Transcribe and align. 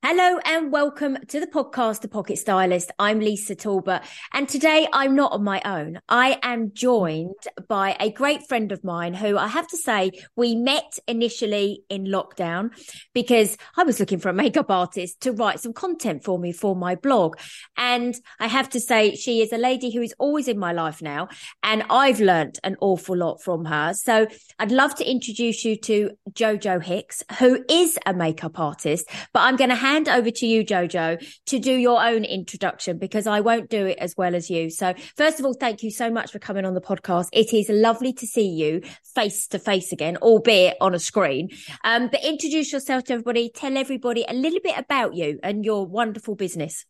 Hello 0.00 0.38
and 0.44 0.72
welcome 0.72 1.18
to 1.28 1.38
the 1.38 1.46
podcast, 1.46 2.00
The 2.00 2.08
Pocket 2.08 2.38
Stylist. 2.38 2.90
I'm 2.98 3.20
Lisa 3.20 3.54
Talbot 3.54 4.02
and 4.32 4.48
today 4.48 4.88
I'm 4.92 5.14
not 5.14 5.32
on 5.32 5.44
my 5.44 5.60
own. 5.64 6.00
I 6.08 6.38
am 6.42 6.72
joined 6.72 7.34
by 7.68 7.96
a 8.00 8.10
great 8.10 8.48
friend 8.48 8.72
of 8.72 8.82
mine 8.82 9.14
who 9.14 9.36
I 9.36 9.46
have 9.46 9.68
to 9.68 9.76
say 9.76 10.12
we 10.34 10.56
met 10.56 10.98
initially 11.06 11.84
in 11.88 12.06
lockdown 12.06 12.70
because 13.12 13.56
I 13.76 13.84
was 13.84 14.00
looking 14.00 14.18
for 14.18 14.28
a 14.28 14.32
makeup 14.32 14.70
artist 14.70 15.20
to 15.20 15.32
write 15.32 15.60
some 15.60 15.72
content 15.72 16.24
for 16.24 16.38
me 16.38 16.52
for 16.52 16.74
my 16.74 16.96
blog. 16.96 17.36
And 17.76 18.14
I 18.40 18.48
have 18.48 18.70
to 18.70 18.80
say 18.80 19.14
she 19.14 19.40
is 19.42 19.52
a 19.52 19.58
lady 19.58 19.92
who 19.92 20.02
is 20.02 20.14
always 20.18 20.48
in 20.48 20.58
my 20.58 20.72
life 20.72 21.02
now 21.02 21.28
and 21.62 21.84
I've 21.90 22.20
learnt 22.20 22.58
an 22.64 22.76
awful 22.80 23.16
lot 23.16 23.42
from 23.42 23.66
her. 23.66 23.94
So 23.94 24.26
I'd 24.58 24.72
love 24.72 24.94
to 24.96 25.08
introduce 25.08 25.64
you 25.64 25.76
to 25.76 26.10
Jojo 26.32 26.82
Hicks, 26.82 27.22
who 27.38 27.64
is 27.68 27.98
a 28.06 28.14
makeup 28.14 28.58
artist, 28.58 29.08
but 29.32 29.40
I'm 29.40 29.56
going 29.56 29.70
to 29.70 29.81
hand 29.82 30.08
over 30.08 30.30
to 30.30 30.46
you, 30.46 30.64
Jojo, 30.64 31.20
to 31.46 31.58
do 31.58 31.72
your 31.72 32.00
own 32.00 32.24
introduction 32.24 32.98
because 32.98 33.26
I 33.26 33.40
won't 33.40 33.68
do 33.68 33.86
it 33.86 33.98
as 33.98 34.16
well 34.16 34.36
as 34.36 34.48
you. 34.48 34.70
So, 34.70 34.94
first 35.16 35.40
of 35.40 35.44
all, 35.44 35.54
thank 35.54 35.82
you 35.82 35.90
so 35.90 36.08
much 36.08 36.30
for 36.30 36.38
coming 36.38 36.64
on 36.64 36.74
the 36.74 36.80
podcast. 36.80 37.26
It 37.32 37.52
is 37.52 37.68
lovely 37.68 38.12
to 38.14 38.26
see 38.26 38.46
you 38.46 38.82
face 39.16 39.48
to 39.48 39.58
face 39.58 39.92
again, 39.92 40.16
albeit 40.18 40.76
on 40.80 40.94
a 40.94 41.00
screen. 41.00 41.50
Um, 41.82 42.08
but 42.12 42.22
introduce 42.22 42.72
yourself 42.72 43.04
to 43.04 43.14
everybody. 43.14 43.50
Tell 43.52 43.76
everybody 43.76 44.24
a 44.26 44.34
little 44.34 44.60
bit 44.62 44.78
about 44.78 45.14
you 45.14 45.40
and 45.42 45.64
your 45.64 45.84
wonderful 45.84 46.36
business. 46.36 46.86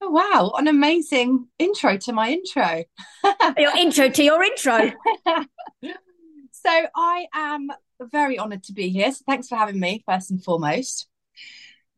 Oh, 0.00 0.10
wow. 0.10 0.54
An 0.58 0.66
amazing 0.66 1.46
intro 1.60 1.96
to 1.98 2.12
my 2.12 2.30
intro. 2.30 2.82
your 3.56 3.76
intro 3.76 4.08
to 4.08 4.22
your 4.24 4.42
intro. 4.42 4.90
so, 6.50 6.86
I 6.96 7.26
am 7.32 7.68
very 8.00 8.40
honoured 8.40 8.64
to 8.64 8.72
be 8.72 8.88
here. 8.88 9.12
So, 9.12 9.22
thanks 9.24 9.46
for 9.46 9.54
having 9.54 9.78
me, 9.78 10.02
first 10.04 10.32
and 10.32 10.42
foremost. 10.42 11.06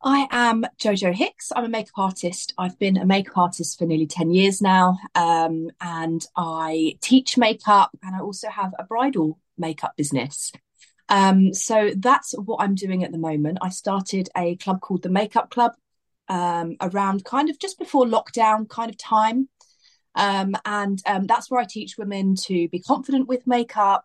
I 0.07 0.29
am 0.31 0.65
Jojo 0.79 1.12
Hicks. 1.12 1.51
I'm 1.57 1.65
a 1.65 1.69
makeup 1.69 1.99
artist. 1.99 2.55
I've 2.57 2.79
been 2.79 2.97
a 2.97 3.05
makeup 3.05 3.37
artist 3.37 3.77
for 3.77 3.87
nearly 3.87 4.07
10 4.07 4.31
years 4.31 4.62
now. 4.62 4.99
Um, 5.17 5.69
and 5.81 6.25
I 6.37 6.97
teach 7.01 7.37
makeup 7.37 7.91
and 8.05 8.15
I 8.15 8.21
also 8.21 8.49
have 8.49 8.73
a 8.79 8.84
bridal 8.84 9.41
makeup 9.59 9.95
business. 9.97 10.53
Um, 11.09 11.53
so 11.53 11.91
that's 11.97 12.34
what 12.39 12.59
I'm 12.61 12.77
doing 12.77 13.03
at 13.03 13.11
the 13.11 13.19
moment. 13.19 13.59
I 13.62 13.71
started 13.71 14.29
a 14.37 14.55
club 14.55 14.81
called 14.81 15.03
the 15.03 15.09
Makeup 15.09 15.50
Club 15.50 15.72
um, 16.28 16.77
around 16.81 17.25
kind 17.25 17.50
of 17.50 17.59
just 17.59 17.77
before 17.77 18.05
lockdown 18.05 18.69
kind 18.69 18.91
of 18.91 18.99
time. 18.99 19.49
Um, 20.15 20.55
and 20.65 21.03
um, 21.06 21.27
that's 21.27 21.50
where 21.50 21.61
I 21.61 21.67
teach 21.69 21.99
women 21.99 22.37
to 22.44 22.69
be 22.69 22.78
confident 22.78 23.27
with 23.27 23.44
makeup, 23.44 24.05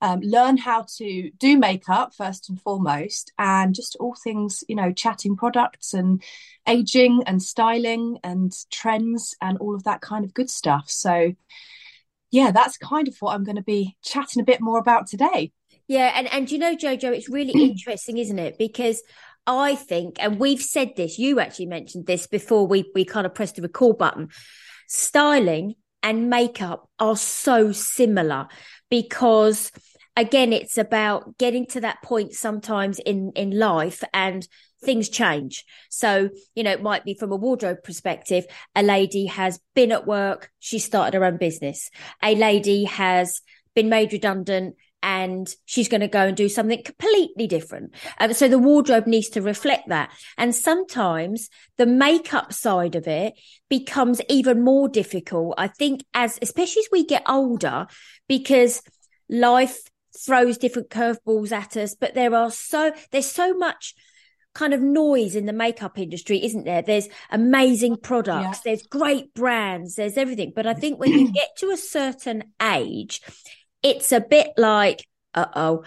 um, 0.00 0.20
learn 0.20 0.56
how 0.56 0.86
to 0.96 1.30
do 1.38 1.58
makeup 1.58 2.14
first 2.14 2.48
and 2.48 2.60
foremost, 2.60 3.32
and 3.38 3.74
just 3.74 3.96
all 3.98 4.14
things, 4.14 4.62
you 4.68 4.76
know, 4.76 4.92
chatting 4.92 5.36
products 5.36 5.94
and 5.94 6.22
aging 6.68 7.22
and 7.26 7.42
styling 7.42 8.18
and 8.22 8.52
trends 8.70 9.34
and 9.40 9.58
all 9.58 9.74
of 9.74 9.84
that 9.84 10.00
kind 10.00 10.24
of 10.24 10.34
good 10.34 10.50
stuff. 10.50 10.88
So, 10.88 11.34
yeah, 12.30 12.52
that's 12.52 12.76
kind 12.76 13.08
of 13.08 13.16
what 13.20 13.34
I'm 13.34 13.44
going 13.44 13.56
to 13.56 13.62
be 13.62 13.96
chatting 14.04 14.40
a 14.40 14.46
bit 14.46 14.60
more 14.60 14.78
about 14.78 15.06
today. 15.08 15.52
Yeah, 15.88 16.12
and 16.14 16.32
and 16.32 16.50
you 16.50 16.58
know, 16.58 16.76
Jojo, 16.76 17.16
it's 17.16 17.28
really 17.28 17.52
interesting, 17.70 18.18
isn't 18.18 18.38
it? 18.38 18.58
Because 18.58 19.02
I 19.46 19.74
think, 19.74 20.16
and 20.20 20.38
we've 20.38 20.62
said 20.62 20.94
this, 20.94 21.18
you 21.18 21.40
actually 21.40 21.66
mentioned 21.66 22.06
this 22.06 22.26
before 22.26 22.66
we 22.66 22.90
we 22.94 23.04
kind 23.04 23.26
of 23.26 23.34
pressed 23.34 23.56
the 23.56 23.62
record 23.62 23.98
button. 23.98 24.28
Styling 24.86 25.74
and 26.02 26.30
makeup 26.30 26.88
are 26.98 27.16
so 27.16 27.72
similar 27.72 28.48
because 28.90 29.70
again 30.16 30.52
it's 30.52 30.78
about 30.78 31.38
getting 31.38 31.66
to 31.66 31.80
that 31.80 32.02
point 32.02 32.32
sometimes 32.32 32.98
in 32.98 33.32
in 33.34 33.58
life 33.58 34.02
and 34.12 34.46
things 34.84 35.08
change. 35.08 35.64
So 35.90 36.30
you 36.54 36.62
know 36.62 36.72
it 36.72 36.82
might 36.82 37.04
be 37.04 37.14
from 37.14 37.32
a 37.32 37.36
wardrobe 37.36 37.82
perspective 37.82 38.46
a 38.74 38.82
lady 38.82 39.26
has 39.26 39.60
been 39.74 39.92
at 39.92 40.06
work 40.06 40.50
she 40.58 40.78
started 40.78 41.16
her 41.16 41.24
own 41.24 41.36
business. 41.36 41.90
A 42.22 42.34
lady 42.34 42.84
has 42.84 43.40
been 43.74 43.88
made 43.88 44.12
redundant 44.12 44.74
and 45.02 45.54
she's 45.64 45.88
going 45.88 46.00
to 46.00 46.08
go 46.08 46.26
and 46.26 46.36
do 46.36 46.48
something 46.48 46.82
completely 46.82 47.46
different. 47.46 47.94
Um, 48.18 48.32
so 48.32 48.48
the 48.48 48.58
wardrobe 48.58 49.06
needs 49.06 49.28
to 49.30 49.42
reflect 49.42 49.88
that. 49.88 50.10
And 50.36 50.54
sometimes 50.54 51.48
the 51.76 51.86
makeup 51.86 52.52
side 52.52 52.94
of 52.94 53.06
it 53.06 53.34
becomes 53.68 54.20
even 54.28 54.62
more 54.62 54.88
difficult. 54.88 55.54
I 55.56 55.68
think 55.68 56.04
as, 56.14 56.38
especially 56.42 56.80
as 56.80 56.88
we 56.90 57.04
get 57.04 57.22
older, 57.28 57.86
because 58.28 58.82
life 59.28 59.80
throws 60.18 60.58
different 60.58 60.90
curveballs 60.90 61.52
at 61.52 61.76
us, 61.76 61.94
but 61.94 62.14
there 62.14 62.34
are 62.34 62.50
so, 62.50 62.92
there's 63.12 63.30
so 63.30 63.54
much 63.54 63.94
kind 64.54 64.74
of 64.74 64.80
noise 64.80 65.36
in 65.36 65.46
the 65.46 65.52
makeup 65.52 65.98
industry, 65.98 66.44
isn't 66.44 66.64
there? 66.64 66.82
There's 66.82 67.08
amazing 67.30 67.98
products, 67.98 68.58
yeah. 68.58 68.60
there's 68.64 68.82
great 68.82 69.32
brands, 69.32 69.94
there's 69.94 70.16
everything. 70.16 70.52
But 70.54 70.66
I 70.66 70.74
think 70.74 70.98
when 70.98 71.12
you 71.12 71.32
get 71.32 71.56
to 71.58 71.70
a 71.70 71.76
certain 71.76 72.44
age, 72.60 73.20
it's 73.82 74.12
a 74.12 74.20
bit 74.20 74.50
like, 74.56 75.06
uh 75.34 75.46
oh, 75.54 75.84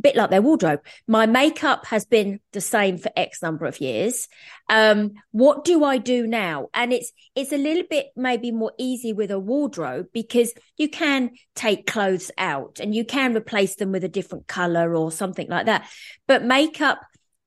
bit 0.00 0.16
like 0.16 0.30
their 0.30 0.42
wardrobe. 0.42 0.80
My 1.06 1.26
makeup 1.26 1.86
has 1.86 2.04
been 2.04 2.40
the 2.52 2.60
same 2.60 2.98
for 2.98 3.10
X 3.16 3.42
number 3.42 3.64
of 3.66 3.80
years. 3.80 4.28
Um, 4.68 5.12
what 5.30 5.64
do 5.64 5.84
I 5.84 5.98
do 5.98 6.26
now? 6.26 6.68
And 6.74 6.92
it's 6.92 7.12
it's 7.34 7.52
a 7.52 7.58
little 7.58 7.84
bit 7.88 8.08
maybe 8.16 8.50
more 8.50 8.72
easy 8.78 9.12
with 9.12 9.30
a 9.30 9.38
wardrobe 9.38 10.06
because 10.12 10.52
you 10.76 10.88
can 10.88 11.32
take 11.54 11.86
clothes 11.86 12.30
out 12.38 12.80
and 12.80 12.94
you 12.94 13.04
can 13.04 13.36
replace 13.36 13.76
them 13.76 13.92
with 13.92 14.04
a 14.04 14.08
different 14.08 14.46
color 14.46 14.96
or 14.96 15.12
something 15.12 15.48
like 15.48 15.66
that. 15.66 15.88
But 16.26 16.44
makeup 16.44 17.00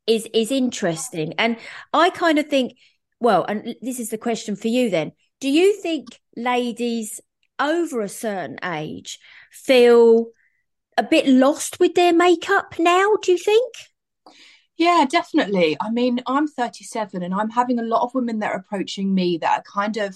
is 0.06 0.28
is 0.34 0.52
interesting. 0.52 1.34
And 1.38 1.58
I 1.94 2.10
kind 2.10 2.40
of 2.40 2.48
think, 2.48 2.78
well, 3.20 3.44
and 3.44 3.76
this 3.82 4.00
is 4.00 4.10
the 4.10 4.18
question 4.18 4.56
for 4.56 4.70
you 4.70 4.90
then. 4.90 5.12
Do 5.40 5.50
you 5.50 5.80
think 5.82 6.08
ladies 6.36 7.20
over 7.60 8.02
a 8.02 8.10
certain 8.10 8.58
age 8.64 9.20
feel 9.52 10.28
a 10.98 11.04
bit 11.04 11.28
lost 11.28 11.80
with 11.80 11.96
their 11.96 12.14
makeup 12.14 12.76
now, 12.80 13.16
do 13.22 13.32
you 13.32 13.38
think? 13.38 13.74
Yeah, 14.78 15.06
definitely. 15.10 15.78
I 15.82 15.90
mean, 15.92 16.22
I'm 16.28 16.48
37 16.48 17.24
and 17.24 17.34
I'm 17.34 17.50
having 17.50 17.80
a 17.80 17.84
lot 17.84 18.04
of 18.04 18.14
women 18.14 18.40
that 18.40 18.52
are 18.52 18.58
approaching 18.58 19.14
me 19.14 19.38
that 19.40 19.60
are 19.60 19.64
kind 19.64 19.98
of, 19.98 20.16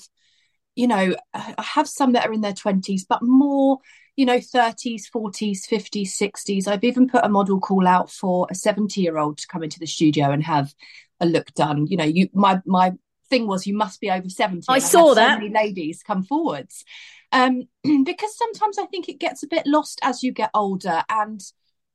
you 0.75 0.88
know, 0.88 1.16
I 1.34 1.56
have 1.57 1.88
some 1.88 2.13
that 2.13 2.28
are 2.28 2.34
in 2.34 2.41
their 2.41 2.53
20s, 2.53 3.06
but 3.07 3.24
more, 3.24 3.79
you 4.16 4.25
know, 4.25 4.38
30s, 4.38 5.03
40s, 5.14 5.67
50s, 5.67 6.09
60s. 6.09 6.67
I've 6.67 6.84
even 6.84 7.09
put 7.09 7.26
a 7.26 7.29
model 7.29 7.59
call 7.59 7.88
out 7.88 8.11
for 8.11 8.47
a 8.52 8.55
70 8.55 9.02
year 9.02 9.17
old 9.17 9.40
to 9.40 9.47
come 9.47 9.64
into 9.64 9.79
the 9.79 9.88
studio 9.88 10.29
and 10.32 10.43
have 10.43 10.73
a 11.20 11.26
look 11.26 11.52
done. 11.53 11.88
You 11.88 11.97
know, 11.97 12.03
you 12.05 12.29
my 12.34 12.61
my 12.66 12.93
thing 13.29 13.47
was 13.47 13.66
you 13.66 13.76
must 13.76 13.99
be 13.99 14.11
over 14.11 14.29
70. 14.29 14.66
I 14.70 14.79
saw 14.79 15.16
that. 15.16 15.35
So 15.35 15.40
many 15.40 15.53
ladies 15.53 16.03
come 16.03 16.23
forwards 16.23 16.84
um, 17.31 17.63
because 18.03 18.37
sometimes 18.37 18.78
I 18.78 18.85
think 18.85 19.09
it 19.09 19.19
gets 19.19 19.43
a 19.43 19.47
bit 19.47 19.66
lost 19.66 19.99
as 20.03 20.23
you 20.23 20.31
get 20.31 20.51
older 20.53 21.03
and 21.09 21.41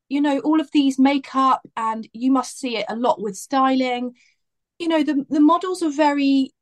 you 0.08 0.20
know 0.20 0.38
all 0.40 0.60
of 0.60 0.70
these 0.72 0.98
makeup 0.98 1.62
and 1.76 2.08
you 2.12 2.30
must 2.30 2.58
see 2.58 2.76
it 2.76 2.86
a 2.88 2.96
lot 2.96 3.20
with 3.20 3.36
styling. 3.36 4.14
You 4.78 4.88
know 4.88 5.02
the 5.02 5.26
the 5.28 5.40
models 5.40 5.82
are 5.82 5.90
very 5.90 6.52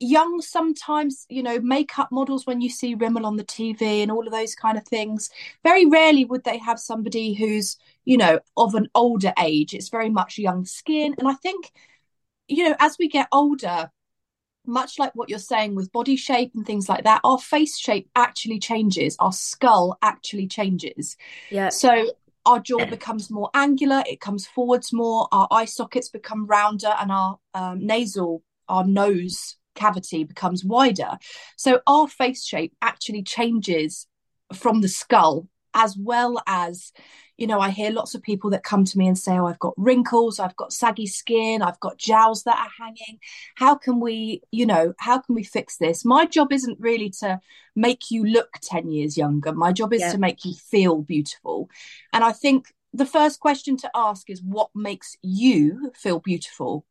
young 0.00 0.40
sometimes 0.42 1.24
you 1.28 1.42
know 1.42 1.60
makeup 1.60 2.08
models 2.10 2.46
when 2.46 2.60
you 2.60 2.68
see 2.68 2.94
Rimmel 2.96 3.24
on 3.24 3.36
the 3.36 3.44
TV 3.44 4.02
and 4.02 4.10
all 4.10 4.26
of 4.26 4.32
those 4.32 4.54
kind 4.54 4.76
of 4.78 4.84
things. 4.86 5.30
Very 5.62 5.86
rarely 5.86 6.24
would 6.24 6.44
they 6.44 6.58
have 6.58 6.78
somebody 6.80 7.34
who's 7.34 7.76
you 8.04 8.16
know 8.16 8.40
of 8.56 8.74
an 8.74 8.88
older 8.94 9.32
age. 9.38 9.74
It's 9.74 9.88
very 9.88 10.10
much 10.10 10.38
young 10.38 10.64
skin. 10.64 11.14
And 11.18 11.28
I 11.28 11.34
think 11.34 11.72
you 12.48 12.68
know 12.68 12.76
as 12.80 12.96
we 12.98 13.08
get 13.08 13.28
older 13.32 13.90
much 14.66 14.98
like 14.98 15.14
what 15.14 15.28
you're 15.28 15.38
saying 15.38 15.74
with 15.74 15.92
body 15.92 16.16
shape 16.16 16.52
and 16.54 16.66
things 16.66 16.88
like 16.88 17.04
that, 17.04 17.20
our 17.24 17.38
face 17.38 17.78
shape 17.78 18.08
actually 18.16 18.58
changes. 18.58 19.16
Our 19.18 19.32
skull 19.32 19.98
actually 20.02 20.46
changes. 20.46 21.16
Yeah. 21.50 21.68
So 21.68 22.12
our 22.46 22.60
jaw 22.60 22.84
becomes 22.86 23.30
more 23.30 23.50
angular, 23.54 24.02
it 24.06 24.20
comes 24.20 24.46
forwards 24.46 24.92
more, 24.92 25.28
our 25.32 25.48
eye 25.50 25.64
sockets 25.64 26.08
become 26.08 26.46
rounder, 26.46 26.94
and 27.00 27.10
our 27.10 27.38
um, 27.54 27.86
nasal, 27.86 28.42
our 28.68 28.84
nose 28.84 29.56
cavity 29.74 30.24
becomes 30.24 30.64
wider. 30.64 31.18
So 31.56 31.80
our 31.86 32.06
face 32.08 32.44
shape 32.44 32.74
actually 32.82 33.22
changes 33.22 34.06
from 34.52 34.80
the 34.80 34.88
skull 34.88 35.48
as 35.74 35.96
well 35.96 36.42
as 36.46 36.92
you 37.36 37.48
know, 37.48 37.58
I 37.58 37.70
hear 37.70 37.90
lots 37.90 38.14
of 38.14 38.22
people 38.22 38.50
that 38.50 38.62
come 38.62 38.84
to 38.84 38.98
me 38.98 39.08
and 39.08 39.18
say, 39.18 39.32
Oh, 39.32 39.46
I've 39.46 39.58
got 39.58 39.74
wrinkles, 39.76 40.38
I've 40.38 40.56
got 40.56 40.72
saggy 40.72 41.06
skin, 41.06 41.62
I've 41.62 41.80
got 41.80 41.98
jowls 41.98 42.44
that 42.44 42.58
are 42.58 42.84
hanging. 42.84 43.18
How 43.56 43.74
can 43.74 44.00
we, 44.00 44.42
you 44.52 44.66
know, 44.66 44.94
how 44.98 45.18
can 45.18 45.34
we 45.34 45.42
fix 45.42 45.76
this? 45.76 46.04
My 46.04 46.26
job 46.26 46.52
isn't 46.52 46.78
really 46.80 47.10
to 47.20 47.40
make 47.74 48.10
you 48.10 48.24
look 48.24 48.50
10 48.62 48.88
years 48.88 49.16
younger. 49.16 49.52
My 49.52 49.72
job 49.72 49.92
is 49.92 50.02
yeah. 50.02 50.12
to 50.12 50.18
make 50.18 50.44
you 50.44 50.54
feel 50.54 51.02
beautiful. 51.02 51.68
And 52.12 52.22
I 52.22 52.32
think 52.32 52.72
the 52.92 53.06
first 53.06 53.40
question 53.40 53.76
to 53.78 53.90
ask 53.94 54.30
is 54.30 54.40
what 54.40 54.70
makes 54.74 55.16
you 55.22 55.92
feel 55.96 56.20
beautiful? 56.20 56.86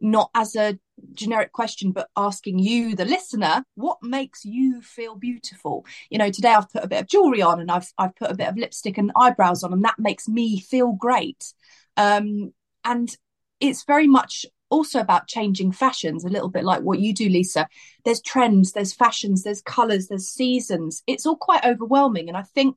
not 0.00 0.30
as 0.34 0.54
a 0.54 0.78
generic 1.12 1.52
question, 1.52 1.92
but 1.92 2.08
asking 2.16 2.58
you, 2.58 2.94
the 2.94 3.04
listener, 3.04 3.64
what 3.74 3.98
makes 4.02 4.44
you 4.44 4.80
feel 4.82 5.16
beautiful? 5.16 5.86
You 6.10 6.18
know, 6.18 6.30
today 6.30 6.50
I've 6.50 6.70
put 6.70 6.84
a 6.84 6.88
bit 6.88 7.00
of 7.00 7.08
jewelry 7.08 7.42
on 7.42 7.60
and 7.60 7.70
I've 7.70 7.92
I've 7.98 8.16
put 8.16 8.30
a 8.30 8.36
bit 8.36 8.48
of 8.48 8.56
lipstick 8.56 8.98
and 8.98 9.12
eyebrows 9.16 9.62
on, 9.62 9.72
and 9.72 9.84
that 9.84 9.98
makes 9.98 10.28
me 10.28 10.60
feel 10.60 10.92
great. 10.92 11.52
Um, 11.96 12.52
and 12.84 13.14
it's 13.60 13.84
very 13.84 14.06
much 14.06 14.46
also 14.70 14.98
about 14.98 15.28
changing 15.28 15.72
fashions, 15.72 16.24
a 16.24 16.28
little 16.28 16.48
bit 16.48 16.64
like 16.64 16.82
what 16.82 16.98
you 16.98 17.14
do, 17.14 17.28
Lisa. 17.28 17.68
There's 18.04 18.20
trends, 18.20 18.72
there's 18.72 18.92
fashions, 18.92 19.42
there's 19.42 19.62
colours, 19.62 20.08
there's 20.08 20.28
seasons. 20.28 21.02
It's 21.06 21.26
all 21.26 21.36
quite 21.36 21.64
overwhelming. 21.64 22.28
And 22.28 22.36
I 22.36 22.42
think 22.42 22.76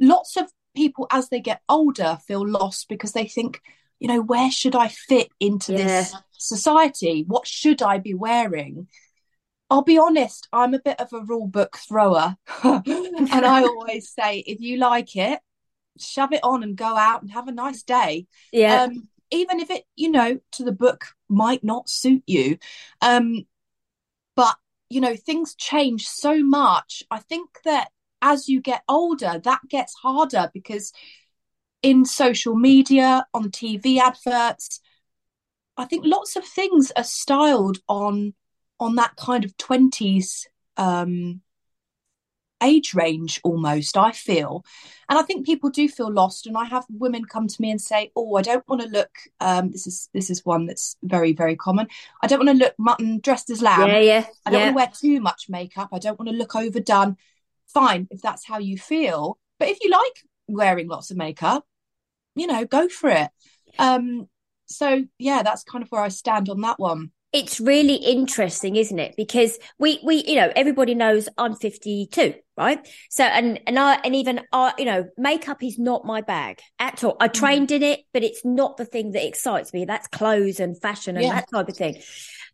lots 0.00 0.36
of 0.36 0.50
people 0.76 1.06
as 1.10 1.28
they 1.28 1.40
get 1.40 1.60
older 1.68 2.18
feel 2.26 2.46
lost 2.46 2.88
because 2.88 3.12
they 3.12 3.26
think, 3.26 3.60
you 4.00 4.08
know, 4.08 4.20
where 4.20 4.50
should 4.50 4.74
I 4.74 4.88
fit 4.88 5.28
into 5.40 5.72
yeah. 5.72 5.78
this 5.78 6.14
society? 6.32 7.24
What 7.26 7.46
should 7.46 7.82
I 7.82 7.98
be 7.98 8.14
wearing? 8.14 8.88
I'll 9.70 9.82
be 9.82 9.98
honest, 9.98 10.48
I'm 10.52 10.74
a 10.74 10.78
bit 10.78 11.00
of 11.00 11.12
a 11.12 11.24
rule 11.24 11.46
book 11.46 11.76
thrower. 11.76 12.36
and 12.62 13.46
I 13.46 13.62
always 13.64 14.10
say, 14.10 14.38
if 14.40 14.60
you 14.60 14.76
like 14.76 15.16
it, 15.16 15.40
shove 15.98 16.32
it 16.32 16.44
on 16.44 16.62
and 16.62 16.76
go 16.76 16.96
out 16.96 17.22
and 17.22 17.30
have 17.30 17.48
a 17.48 17.52
nice 17.52 17.82
day. 17.82 18.26
Yeah. 18.52 18.84
Um, 18.84 19.08
even 19.30 19.60
if 19.60 19.70
it, 19.70 19.84
you 19.96 20.10
know, 20.10 20.38
to 20.52 20.64
the 20.64 20.72
book 20.72 21.06
might 21.28 21.64
not 21.64 21.88
suit 21.88 22.22
you. 22.26 22.58
Um, 23.00 23.46
but, 24.36 24.54
you 24.90 25.00
know, 25.00 25.16
things 25.16 25.54
change 25.54 26.06
so 26.06 26.42
much. 26.42 27.02
I 27.10 27.18
think 27.18 27.48
that 27.64 27.88
as 28.20 28.48
you 28.48 28.60
get 28.60 28.82
older, 28.88 29.40
that 29.42 29.60
gets 29.68 29.94
harder 29.94 30.50
because 30.52 30.92
in 31.84 32.06
social 32.06 32.56
media, 32.56 33.26
on 33.34 33.50
TV 33.50 33.98
adverts, 33.98 34.80
I 35.76 35.84
think 35.84 36.04
lots 36.06 36.34
of 36.34 36.44
things 36.44 36.90
are 36.96 37.04
styled 37.04 37.78
on 37.88 38.34
on 38.80 38.96
that 38.96 39.14
kind 39.16 39.44
of 39.44 39.56
twenties 39.58 40.48
um, 40.78 41.42
age 42.62 42.94
range 42.94 43.38
almost. 43.44 43.98
I 43.98 44.12
feel, 44.12 44.64
and 45.10 45.18
I 45.18 45.22
think 45.22 45.44
people 45.44 45.68
do 45.68 45.86
feel 45.86 46.10
lost. 46.10 46.46
And 46.46 46.56
I 46.56 46.64
have 46.64 46.86
women 46.88 47.26
come 47.26 47.48
to 47.48 47.62
me 47.62 47.70
and 47.70 47.80
say, 47.80 48.10
"Oh, 48.16 48.36
I 48.36 48.42
don't 48.42 48.66
want 48.66 48.80
to 48.80 48.88
look." 48.88 49.10
Um, 49.40 49.70
this 49.70 49.86
is 49.86 50.08
this 50.14 50.30
is 50.30 50.42
one 50.42 50.64
that's 50.64 50.96
very 51.02 51.34
very 51.34 51.54
common. 51.54 51.88
I 52.22 52.28
don't 52.28 52.44
want 52.44 52.58
to 52.58 52.64
look 52.64 52.74
mutton 52.78 53.20
dressed 53.20 53.50
as 53.50 53.60
lamb. 53.60 53.88
Yeah, 53.88 54.00
yeah. 54.00 54.26
I 54.46 54.50
don't 54.50 54.60
yeah. 54.60 54.66
want 54.72 54.72
to 54.72 54.76
wear 54.76 55.16
too 55.16 55.20
much 55.20 55.50
makeup. 55.50 55.90
I 55.92 55.98
don't 55.98 56.18
want 56.18 56.30
to 56.30 56.36
look 56.36 56.56
overdone. 56.56 57.18
Fine, 57.66 58.08
if 58.10 58.22
that's 58.22 58.46
how 58.46 58.58
you 58.58 58.78
feel. 58.78 59.38
But 59.58 59.68
if 59.68 59.78
you 59.82 59.90
like 59.90 60.24
wearing 60.48 60.88
lots 60.88 61.10
of 61.10 61.16
makeup, 61.16 61.66
you 62.34 62.46
know, 62.46 62.64
go 62.64 62.88
for 62.88 63.10
it. 63.10 63.30
Um, 63.78 64.28
so 64.66 65.04
yeah, 65.18 65.42
that's 65.42 65.64
kind 65.64 65.82
of 65.82 65.90
where 65.90 66.02
I 66.02 66.08
stand 66.08 66.48
on 66.48 66.60
that 66.62 66.78
one. 66.78 67.10
It's 67.34 67.58
really 67.58 67.96
interesting, 67.96 68.76
isn't 68.76 68.98
it? 68.98 69.14
Because 69.16 69.58
we 69.78 70.00
we 70.04 70.24
you 70.24 70.36
know 70.36 70.52
everybody 70.54 70.94
knows 70.94 71.28
I'm 71.36 71.56
52, 71.56 72.34
right? 72.56 72.86
So 73.10 73.24
and 73.24 73.60
and 73.66 73.76
I 73.78 73.94
and 74.04 74.14
even 74.14 74.40
I 74.52 74.72
you 74.78 74.84
know 74.84 75.08
makeup 75.18 75.62
is 75.62 75.78
not 75.78 76.04
my 76.04 76.20
bag 76.20 76.60
at 76.78 77.02
all. 77.02 77.16
I 77.18 77.28
mm. 77.28 77.34
trained 77.34 77.72
in 77.72 77.82
it, 77.82 78.04
but 78.12 78.22
it's 78.22 78.44
not 78.44 78.76
the 78.76 78.84
thing 78.84 79.12
that 79.12 79.26
excites 79.26 79.72
me. 79.72 79.84
That's 79.84 80.06
clothes 80.06 80.60
and 80.60 80.80
fashion 80.80 81.16
and 81.16 81.26
yeah. 81.26 81.34
that 81.34 81.48
type 81.52 81.68
of 81.68 81.76
thing. 81.76 82.00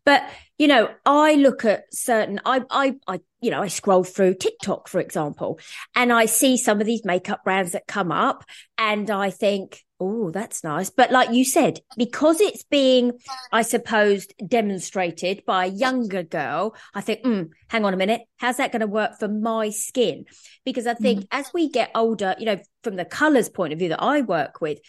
But 0.03 0.27
you 0.57 0.67
know, 0.67 0.89
I 1.05 1.35
look 1.35 1.63
at 1.65 1.93
certain. 1.93 2.39
I 2.45 2.61
I 2.69 2.95
I 3.07 3.19
you 3.39 3.51
know 3.51 3.61
I 3.61 3.67
scroll 3.67 4.03
through 4.03 4.35
TikTok, 4.35 4.87
for 4.87 4.99
example, 4.99 5.59
and 5.95 6.11
I 6.11 6.25
see 6.25 6.57
some 6.57 6.81
of 6.81 6.87
these 6.87 7.05
makeup 7.05 7.43
brands 7.43 7.73
that 7.73 7.87
come 7.87 8.11
up, 8.11 8.43
and 8.77 9.09
I 9.11 9.29
think, 9.29 9.83
oh, 10.01 10.31
that's 10.31 10.63
nice. 10.63 10.89
But 10.89 11.11
like 11.11 11.31
you 11.31 11.45
said, 11.45 11.79
because 11.95 12.41
it's 12.41 12.63
being, 12.63 13.13
I 13.51 13.61
suppose, 13.61 14.25
demonstrated 14.45 15.45
by 15.45 15.65
a 15.65 15.69
younger 15.69 16.23
girl, 16.23 16.75
I 16.93 17.01
think, 17.01 17.23
mm, 17.23 17.49
hang 17.69 17.85
on 17.85 17.93
a 17.93 17.97
minute, 17.97 18.21
how's 18.37 18.57
that 18.57 18.71
going 18.71 18.81
to 18.81 18.87
work 18.87 19.19
for 19.19 19.27
my 19.27 19.69
skin? 19.69 20.25
Because 20.65 20.87
I 20.87 20.95
think 20.95 21.21
mm. 21.21 21.27
as 21.31 21.51
we 21.53 21.69
get 21.69 21.91
older, 21.93 22.35
you 22.39 22.45
know, 22.45 22.57
from 22.83 22.95
the 22.95 23.05
colors 23.05 23.47
point 23.47 23.73
of 23.73 23.79
view 23.79 23.89
that 23.89 24.01
I 24.01 24.21
work 24.21 24.59
with, 24.59 24.79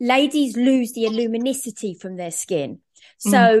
ladies 0.00 0.56
lose 0.56 0.92
the 0.92 1.08
luminosity 1.08 1.94
from 1.94 2.16
their 2.16 2.32
skin. 2.32 2.80
So 3.18 3.60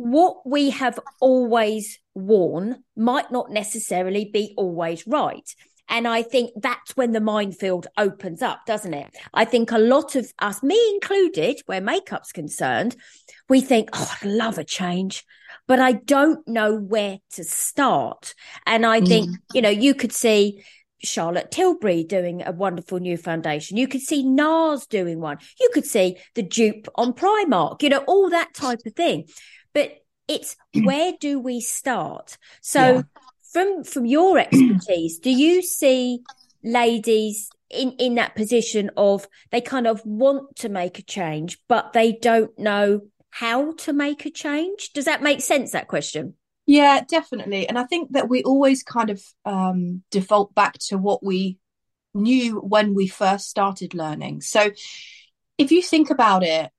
what 0.00 0.46
we 0.46 0.70
have 0.70 0.98
always 1.20 1.98
worn 2.14 2.82
might 2.96 3.30
not 3.30 3.50
necessarily 3.50 4.24
be 4.24 4.54
always 4.56 5.06
right. 5.06 5.54
And 5.90 6.08
I 6.08 6.22
think 6.22 6.52
that's 6.56 6.96
when 6.96 7.12
the 7.12 7.20
minefield 7.20 7.86
opens 7.98 8.40
up, 8.40 8.60
doesn't 8.66 8.94
it? 8.94 9.14
I 9.34 9.44
think 9.44 9.70
a 9.70 9.78
lot 9.78 10.16
of 10.16 10.32
us, 10.38 10.62
me 10.62 10.78
included, 10.94 11.60
where 11.66 11.80
makeup's 11.80 12.32
concerned, 12.32 12.96
we 13.48 13.60
think, 13.60 13.90
oh, 13.92 14.16
I'd 14.22 14.28
love 14.28 14.56
a 14.56 14.64
change, 14.64 15.24
but 15.66 15.80
I 15.80 15.92
don't 15.92 16.46
know 16.48 16.76
where 16.76 17.18
to 17.32 17.44
start. 17.44 18.34
And 18.66 18.86
I 18.86 19.00
think, 19.00 19.28
mm. 19.28 19.34
you 19.52 19.60
know, 19.60 19.68
you 19.68 19.94
could 19.94 20.12
see 20.12 20.64
Charlotte 21.02 21.50
Tilbury 21.50 22.04
doing 22.04 22.42
a 22.46 22.52
wonderful 22.52 23.00
new 23.00 23.16
foundation. 23.16 23.76
You 23.76 23.88
could 23.88 24.02
see 24.02 24.24
NARS 24.24 24.86
doing 24.88 25.20
one. 25.20 25.38
You 25.60 25.70
could 25.74 25.86
see 25.86 26.16
the 26.34 26.42
dupe 26.42 26.88
on 26.94 27.12
Primark, 27.12 27.82
you 27.82 27.88
know, 27.88 28.04
all 28.06 28.30
that 28.30 28.54
type 28.54 28.80
of 28.86 28.94
thing 28.94 29.26
but 29.72 29.92
it's 30.28 30.56
where 30.84 31.12
do 31.20 31.38
we 31.38 31.60
start? 31.60 32.38
So 32.60 32.80
yeah. 32.80 33.02
From 33.52 33.84
from 33.84 34.06
your 34.06 34.38
expertise, 34.38 35.18
do 35.18 35.30
you 35.30 35.62
see 35.62 36.20
ladies 36.62 37.50
in 37.70 37.92
in 37.92 38.16
that 38.16 38.34
position 38.34 38.90
of 38.96 39.26
they 39.50 39.60
kind 39.60 39.86
of 39.86 40.04
want 40.04 40.56
to 40.56 40.68
make 40.68 40.98
a 40.98 41.02
change, 41.02 41.58
but 41.68 41.92
they 41.92 42.12
don't 42.12 42.56
know 42.58 43.00
how 43.30 43.72
to 43.74 43.92
make 43.92 44.26
a 44.26 44.30
change? 44.30 44.92
Does 44.92 45.04
that 45.04 45.22
make 45.22 45.40
sense? 45.40 45.72
That 45.72 45.88
question. 45.88 46.34
Yeah, 46.66 47.02
definitely. 47.08 47.68
And 47.68 47.78
I 47.78 47.84
think 47.84 48.12
that 48.12 48.28
we 48.28 48.42
always 48.44 48.82
kind 48.82 49.10
of 49.10 49.22
um, 49.44 50.02
default 50.10 50.54
back 50.54 50.78
to 50.88 50.98
what 50.98 51.24
we 51.24 51.58
knew 52.14 52.56
when 52.58 52.94
we 52.94 53.08
first 53.08 53.48
started 53.48 53.94
learning. 53.94 54.42
So 54.42 54.70
if 55.58 55.72
you 55.72 55.82
think 55.82 56.10
about 56.10 56.42
it, 56.44 56.70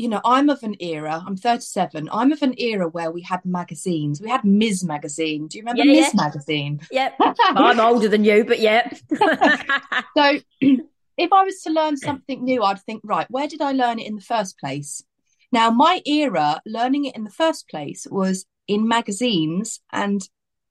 you 0.00 0.08
know, 0.08 0.22
I'm 0.24 0.48
of 0.48 0.62
an 0.62 0.76
era, 0.80 1.22
I'm 1.26 1.36
37, 1.36 2.08
I'm 2.10 2.32
of 2.32 2.40
an 2.40 2.54
era 2.56 2.88
where 2.88 3.10
we 3.10 3.20
had 3.20 3.44
magazines. 3.44 4.18
We 4.18 4.30
had 4.30 4.40
Mizz 4.42 4.82
Magazine. 4.82 5.46
Do 5.46 5.58
you 5.58 5.62
remember 5.62 5.82
yeah, 5.84 6.04
Mizz 6.04 6.14
Yeah. 6.14 6.22
Magazine? 6.24 6.80
Yep. 6.90 7.16
I'm 7.20 7.78
older 7.78 8.08
than 8.08 8.24
you, 8.24 8.46
but 8.46 8.60
yeah. 8.60 8.90
so 10.16 10.38
if 10.62 11.32
I 11.32 11.44
was 11.44 11.60
to 11.64 11.70
learn 11.70 11.98
something 11.98 12.42
new, 12.42 12.62
I'd 12.62 12.80
think, 12.80 13.02
right, 13.04 13.26
where 13.30 13.46
did 13.46 13.60
I 13.60 13.72
learn 13.72 13.98
it 13.98 14.06
in 14.06 14.14
the 14.14 14.22
first 14.22 14.58
place? 14.58 15.04
Now, 15.52 15.70
my 15.70 16.00
era, 16.06 16.62
learning 16.64 17.04
it 17.04 17.14
in 17.14 17.24
the 17.24 17.30
first 17.30 17.68
place 17.68 18.06
was 18.10 18.46
in 18.66 18.88
magazines 18.88 19.80
and 19.92 20.26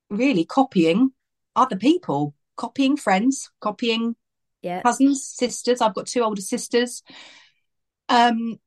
really 0.09 0.43
copying 0.43 1.11
other 1.55 1.75
people, 1.75 2.33
copying 2.57 2.97
friends, 2.97 3.51
copying 3.61 4.15
yeah. 4.63 4.81
cousins, 4.81 5.23
sisters. 5.23 5.81
I've 5.81 5.93
got 5.93 6.07
two 6.07 6.23
older 6.23 6.41
sisters. 6.41 7.03
Um, 8.07 8.57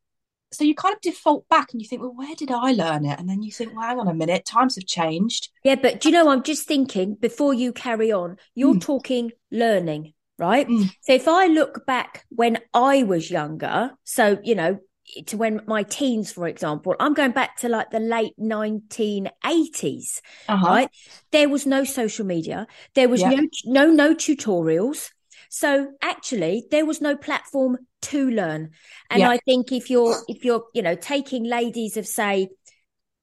so 0.53 0.65
you 0.65 0.75
kind 0.75 0.95
of 0.95 1.01
default 1.01 1.49
back 1.49 1.73
and 1.73 1.81
you 1.81 1.89
think, 1.89 2.03
well, 2.03 2.15
where 2.15 2.35
did 2.35 2.51
I 2.51 2.73
learn 2.73 3.05
it? 3.05 3.19
And 3.19 3.29
then 3.29 3.43
you 3.43 3.53
think, 3.53 3.75
well, 3.75 3.87
hang 3.87 3.99
on 3.99 4.09
a 4.09 4.15
minute, 4.15 4.45
times 4.45 4.77
have 4.77 4.87
changed. 4.87 5.51
Yeah, 5.65 5.77
but 5.77 6.01
do 6.01 6.09
you 6.09 6.15
know, 6.15 6.29
I'm 6.29 6.43
just 6.43 6.67
thinking 6.67 7.15
before 7.15 7.55
you 7.55 7.73
carry 7.73 8.13
on, 8.13 8.37
you're 8.55 8.75
mm. 8.75 8.81
talking 8.81 9.33
learning, 9.51 10.13
right? 10.39 10.69
Mm. 10.69 10.95
So 11.01 11.13
if 11.13 11.29
I 11.29 11.47
look 11.47 11.87
back 11.87 12.25
when 12.29 12.59
I 12.75 13.03
was 13.03 13.31
younger, 13.31 13.93
so, 14.05 14.39
you 14.43 14.55
know, 14.55 14.79
to 15.27 15.37
when 15.37 15.61
my 15.67 15.83
teens, 15.83 16.33
for 16.33 16.47
example, 16.47 16.95
I'm 16.99 17.15
going 17.15 17.33
back 17.33 17.57
to 17.59 17.69
like 17.69 17.91
the 17.91 18.01
late 18.01 18.35
1980s, 18.39 20.21
uh-huh. 20.49 20.67
right? 20.67 20.89
There 21.31 21.49
was 21.49 21.67
no 21.67 21.85
social 21.85 22.25
media. 22.25 22.67
There 22.95 23.09
was 23.09 23.23
no, 23.23 23.39
no, 23.65 23.91
no 23.91 24.15
tutorials. 24.15 25.11
So 25.55 25.93
actually, 26.01 26.65
there 26.71 26.87
was 26.87 27.03
no 27.03 27.15
platform 27.15 27.77
to 28.03 28.31
learn. 28.31 28.71
And 29.11 29.21
yeah. 29.21 29.29
I 29.29 29.37
think 29.37 29.71
if 29.71 29.91
you're 29.91 30.17
if 30.27 30.47
you're 30.47 30.65
you 30.73 30.81
know 30.81 30.95
taking 30.95 31.45
ladies 31.45 31.99
of 31.99 32.07
say 32.07 32.49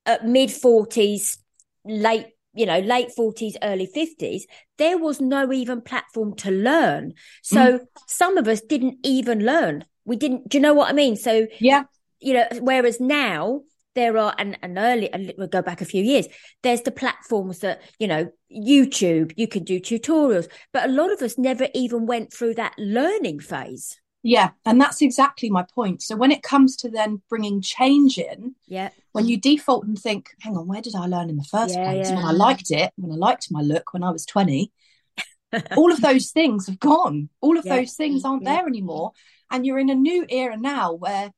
at 0.06 0.28
mid 0.28 0.50
40s, 0.50 1.38
late, 1.86 2.28
you 2.54 2.68
know, 2.68 2.78
late 2.78 3.10
40s, 3.18 3.56
early 3.64 3.88
50s, 3.88 4.44
there 4.78 5.00
was 5.00 5.20
no 5.20 5.52
even 5.52 5.82
platform 5.82 6.36
to 6.38 6.52
learn. 6.52 7.14
So 7.42 7.80
mm. 7.80 7.86
some 8.08 8.38
of 8.38 8.48
us 8.48 8.62
didn't 8.62 9.00
even 9.04 9.44
learn. 9.44 9.86
We 10.06 10.16
didn't, 10.16 10.50
do 10.50 10.60
you 10.60 10.62
know 10.62 10.76
what 10.76 10.90
I 10.90 10.94
mean? 10.94 11.16
So, 11.16 11.48
yeah, 11.60 11.84
you 12.20 12.36
know, 12.36 12.46
whereas 12.60 13.00
now 13.00 13.62
there 13.96 14.18
are, 14.18 14.34
and, 14.38 14.58
and 14.62 14.78
early, 14.78 15.10
we'll 15.38 15.48
go 15.48 15.62
back 15.62 15.82
a 15.82 15.86
few 15.86 16.04
years, 16.04 16.28
there's 16.64 16.82
the 16.82 16.92
platforms 16.92 17.60
that, 17.60 17.82
you 18.00 18.08
know, 18.08 18.32
YouTube, 18.52 19.34
you 19.36 19.48
can 19.48 19.64
do 19.64 19.80
tutorials, 19.80 20.48
but 20.74 20.86
a 20.86 20.92
lot 20.92 21.12
of 21.12 21.22
us 21.22 21.38
never 21.38 21.68
even 21.74 22.06
went 22.06 22.34
through 22.34 22.56
that 22.56 22.74
learning 22.78 23.40
phase. 23.40 24.00
Yeah, 24.22 24.50
and 24.66 24.82
that's 24.82 25.02
exactly 25.02 25.50
my 25.50 25.66
point. 25.74 26.02
So 26.02 26.16
when 26.18 26.32
it 26.32 26.44
comes 26.44 26.76
to 26.78 26.90
then 26.90 27.22
bringing 27.30 27.62
change 27.62 28.18
in, 28.18 28.54
yeah, 28.68 28.90
when 29.14 29.28
you 29.28 29.40
default 29.40 29.86
and 29.86 29.98
think, 29.98 30.30
hang 30.42 30.58
on, 30.58 30.68
where 30.68 30.82
did 30.82 30.96
I 30.96 31.06
learn 31.06 31.30
in 31.30 31.38
the 31.38 31.46
first 31.46 31.76
yeah, 31.76 31.86
place? 31.86 32.10
Yeah. 32.10 32.18
When 32.18 32.26
I 32.26 32.32
liked 32.32 32.70
it, 32.70 32.92
when 32.98 33.12
I 33.14 33.16
liked 33.16 33.48
my 33.50 33.62
look 33.62 33.94
when 33.94 34.04
I 34.04 34.12
was 34.12 34.26
20, 34.26 34.74
all 35.78 35.92
of 35.92 36.02
those 36.02 36.32
things 36.32 36.68
have 36.68 36.80
gone. 36.80 37.30
All 37.42 37.58
of 37.58 37.66
yeah. 37.68 37.78
those 37.78 37.94
things 37.94 38.26
aren't 38.26 38.44
there 38.44 38.68
anymore. 38.68 39.12
And 39.52 39.66
you're 39.66 39.80
in 39.80 39.90
a 39.90 39.96
new 39.96 40.26
era 40.30 40.58
now 40.58 40.94
where 40.94 41.32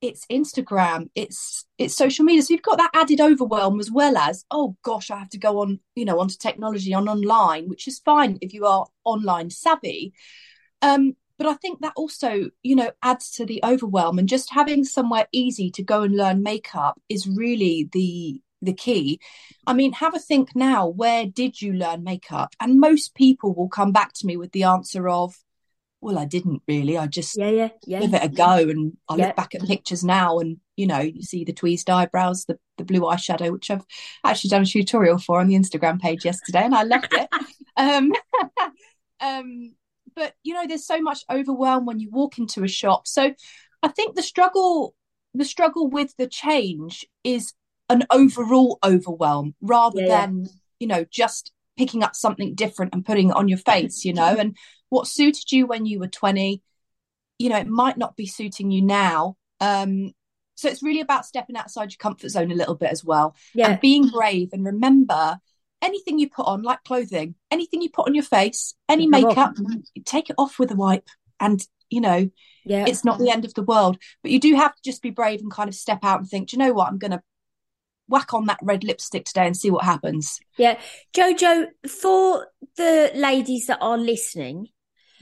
it's 0.00 0.24
Instagram, 0.26 1.10
it's 1.14 1.66
it's 1.76 1.96
social 1.96 2.24
media. 2.24 2.42
So 2.42 2.54
you've 2.54 2.62
got 2.62 2.78
that 2.78 2.90
added 2.94 3.20
overwhelm 3.20 3.80
as 3.80 3.90
well 3.90 4.16
as, 4.16 4.44
oh 4.50 4.76
gosh, 4.82 5.10
I 5.10 5.18
have 5.18 5.30
to 5.30 5.38
go 5.38 5.60
on, 5.60 5.80
you 5.94 6.04
know, 6.04 6.20
onto 6.20 6.36
technology 6.36 6.94
on 6.94 7.08
online, 7.08 7.68
which 7.68 7.86
is 7.86 7.98
fine 7.98 8.38
if 8.40 8.54
you 8.54 8.66
are 8.66 8.86
online 9.04 9.50
savvy. 9.50 10.12
Um, 10.82 11.16
but 11.36 11.46
I 11.46 11.54
think 11.54 11.80
that 11.80 11.94
also, 11.96 12.50
you 12.62 12.76
know, 12.76 12.90
adds 13.02 13.30
to 13.32 13.46
the 13.46 13.60
overwhelm 13.64 14.18
and 14.18 14.28
just 14.28 14.52
having 14.52 14.84
somewhere 14.84 15.26
easy 15.32 15.70
to 15.72 15.82
go 15.82 16.02
and 16.02 16.16
learn 16.16 16.42
makeup 16.42 17.00
is 17.08 17.26
really 17.26 17.88
the 17.92 18.40
the 18.62 18.74
key. 18.74 19.20
I 19.66 19.72
mean, 19.72 19.92
have 19.94 20.14
a 20.14 20.18
think 20.18 20.54
now, 20.54 20.86
where 20.86 21.24
did 21.24 21.62
you 21.62 21.72
learn 21.72 22.04
makeup? 22.04 22.54
And 22.60 22.78
most 22.78 23.14
people 23.14 23.54
will 23.54 23.70
come 23.70 23.90
back 23.90 24.12
to 24.14 24.26
me 24.26 24.36
with 24.36 24.52
the 24.52 24.64
answer 24.64 25.08
of, 25.08 25.34
well, 26.00 26.18
I 26.18 26.24
didn't 26.24 26.62
really. 26.66 26.96
I 26.96 27.06
just 27.06 27.36
yeah, 27.36 27.50
yeah, 27.50 27.68
yeah. 27.86 28.00
give 28.00 28.14
it 28.14 28.24
a 28.24 28.28
go. 28.28 28.56
And 28.56 28.96
I 29.08 29.16
yeah. 29.16 29.26
look 29.26 29.36
back 29.36 29.54
at 29.54 29.66
pictures 29.66 30.02
now 30.02 30.38
and, 30.38 30.58
you 30.76 30.86
know, 30.86 31.00
you 31.00 31.22
see 31.22 31.44
the 31.44 31.52
tweezed 31.52 31.90
eyebrows, 31.90 32.46
the, 32.46 32.58
the 32.78 32.84
blue 32.84 33.00
eyeshadow, 33.00 33.52
which 33.52 33.70
I've 33.70 33.84
actually 34.24 34.50
done 34.50 34.62
a 34.62 34.66
tutorial 34.66 35.18
for 35.18 35.40
on 35.40 35.48
the 35.48 35.56
Instagram 35.56 36.00
page 36.00 36.24
yesterday 36.24 36.64
and 36.64 36.74
I 36.74 36.84
loved 36.84 37.12
it. 37.12 37.28
um, 37.76 38.12
um, 39.20 39.74
but 40.14 40.34
you 40.42 40.54
know 40.54 40.66
there's 40.66 40.86
so 40.86 41.00
much 41.00 41.24
overwhelm 41.30 41.86
when 41.86 41.98
you 41.98 42.10
walk 42.10 42.38
into 42.38 42.64
a 42.64 42.68
shop 42.68 43.06
so 43.06 43.34
i 43.82 43.88
think 43.88 44.14
the 44.14 44.22
struggle 44.22 44.94
the 45.34 45.44
struggle 45.44 45.88
with 45.88 46.14
the 46.16 46.26
change 46.26 47.06
is 47.24 47.54
an 47.88 48.04
overall 48.10 48.78
overwhelm 48.84 49.54
rather 49.60 50.00
yeah, 50.00 50.26
than 50.26 50.46
you 50.78 50.86
know 50.86 51.04
just 51.10 51.52
picking 51.80 52.02
up 52.02 52.14
something 52.14 52.54
different 52.54 52.94
and 52.94 53.06
putting 53.06 53.30
it 53.30 53.36
on 53.36 53.48
your 53.48 53.58
face 53.58 54.04
you 54.04 54.12
know 54.12 54.36
and 54.38 54.54
what 54.90 55.06
suited 55.06 55.50
you 55.50 55.66
when 55.66 55.86
you 55.86 55.98
were 55.98 56.08
20 56.08 56.62
you 57.38 57.48
know 57.48 57.56
it 57.56 57.66
might 57.66 57.96
not 57.96 58.16
be 58.16 58.26
suiting 58.26 58.70
you 58.70 58.82
now 58.82 59.34
um 59.60 60.12
so 60.56 60.68
it's 60.68 60.82
really 60.82 61.00
about 61.00 61.24
stepping 61.24 61.56
outside 61.56 61.90
your 61.90 61.98
comfort 61.98 62.28
zone 62.28 62.52
a 62.52 62.54
little 62.54 62.74
bit 62.74 62.90
as 62.90 63.02
well 63.02 63.34
yeah. 63.54 63.70
and 63.70 63.80
being 63.80 64.08
brave 64.08 64.50
and 64.52 64.64
remember 64.64 65.38
anything 65.82 66.18
you 66.18 66.28
put 66.28 66.46
on, 66.46 66.62
like 66.62 66.82
clothing, 66.84 67.34
anything 67.50 67.82
you 67.82 67.90
put 67.90 68.06
on 68.06 68.14
your 68.14 68.24
face, 68.24 68.74
any 68.88 69.06
makeup, 69.06 69.56
take 70.04 70.30
it 70.30 70.36
off 70.38 70.58
with 70.58 70.70
a 70.70 70.74
wipe. 70.74 71.08
And, 71.38 71.64
you 71.88 72.00
know, 72.00 72.30
yeah. 72.64 72.84
it's 72.86 73.04
not 73.04 73.18
the 73.18 73.30
end 73.30 73.44
of 73.44 73.54
the 73.54 73.62
world. 73.62 73.98
But 74.22 74.32
you 74.32 74.40
do 74.40 74.54
have 74.56 74.74
to 74.74 74.82
just 74.84 75.02
be 75.02 75.10
brave 75.10 75.40
and 75.40 75.50
kind 75.50 75.68
of 75.68 75.74
step 75.74 76.00
out 76.02 76.20
and 76.20 76.28
think, 76.28 76.50
do 76.50 76.56
you 76.56 76.62
know 76.62 76.72
what? 76.72 76.88
I'm 76.88 76.98
going 76.98 77.12
to 77.12 77.22
whack 78.10 78.34
on 78.34 78.46
that 78.46 78.58
red 78.62 78.84
lipstick 78.84 79.24
today 79.24 79.46
and 79.46 79.56
see 79.56 79.70
what 79.70 79.84
happens. 79.84 80.40
Yeah. 80.58 80.78
Jojo, 81.14 81.66
for 81.88 82.46
the 82.76 83.12
ladies 83.14 83.66
that 83.66 83.78
are 83.80 83.96
listening, 83.96 84.68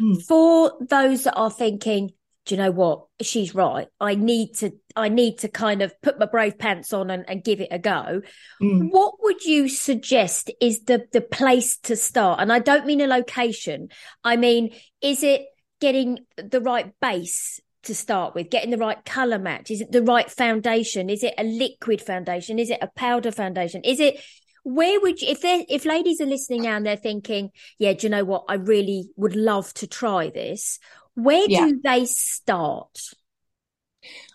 mm. 0.00 0.20
for 0.22 0.72
those 0.80 1.24
that 1.24 1.36
are 1.36 1.50
thinking, 1.50 2.12
do 2.46 2.54
you 2.54 2.62
know 2.62 2.70
what? 2.70 3.04
She's 3.20 3.54
right. 3.54 3.88
I 4.00 4.14
need 4.14 4.54
to, 4.56 4.72
I 4.96 5.10
need 5.10 5.38
to 5.40 5.48
kind 5.48 5.82
of 5.82 5.92
put 6.00 6.18
my 6.18 6.24
brave 6.24 6.58
pants 6.58 6.94
on 6.94 7.10
and, 7.10 7.28
and 7.28 7.44
give 7.44 7.60
it 7.60 7.68
a 7.70 7.78
go. 7.78 8.22
Mm. 8.62 8.90
What 8.90 9.14
would 9.20 9.44
you 9.44 9.68
suggest 9.68 10.50
is 10.60 10.84
the, 10.84 11.06
the 11.12 11.20
place 11.20 11.76
to 11.80 11.94
start? 11.94 12.40
And 12.40 12.50
I 12.50 12.58
don't 12.58 12.86
mean 12.86 13.02
a 13.02 13.06
location. 13.06 13.90
I 14.24 14.36
mean, 14.36 14.74
is 15.02 15.22
it 15.22 15.42
getting 15.80 16.20
the 16.36 16.62
right 16.62 16.92
base 17.00 17.60
to 17.84 17.94
start 17.94 18.34
with, 18.34 18.50
getting 18.50 18.70
the 18.70 18.78
right 18.78 19.02
color 19.04 19.38
match? 19.38 19.70
Is 19.70 19.80
it 19.80 19.92
the 19.92 20.02
right 20.02 20.30
foundation? 20.30 21.10
Is 21.10 21.22
it 21.22 21.34
a 21.38 21.44
liquid 21.44 22.00
foundation? 22.00 22.58
Is 22.58 22.70
it 22.70 22.78
a 22.82 22.90
powder 22.96 23.32
foundation? 23.32 23.82
Is 23.84 24.00
it 24.00 24.20
where 24.64 25.00
would 25.00 25.22
you, 25.22 25.28
if 25.28 25.40
they 25.40 25.64
if 25.68 25.84
ladies 25.84 26.20
are 26.20 26.26
listening 26.26 26.62
now 26.62 26.76
and 26.76 26.84
they're 26.84 26.96
thinking, 26.96 27.50
yeah, 27.78 27.94
do 27.94 28.06
you 28.06 28.10
know 28.10 28.24
what? 28.24 28.44
I 28.48 28.54
really 28.54 29.08
would 29.16 29.34
love 29.34 29.72
to 29.74 29.86
try 29.86 30.30
this. 30.30 30.78
Where 31.14 31.46
yeah. 31.48 31.66
do 31.66 31.80
they 31.82 32.04
start? 32.04 32.98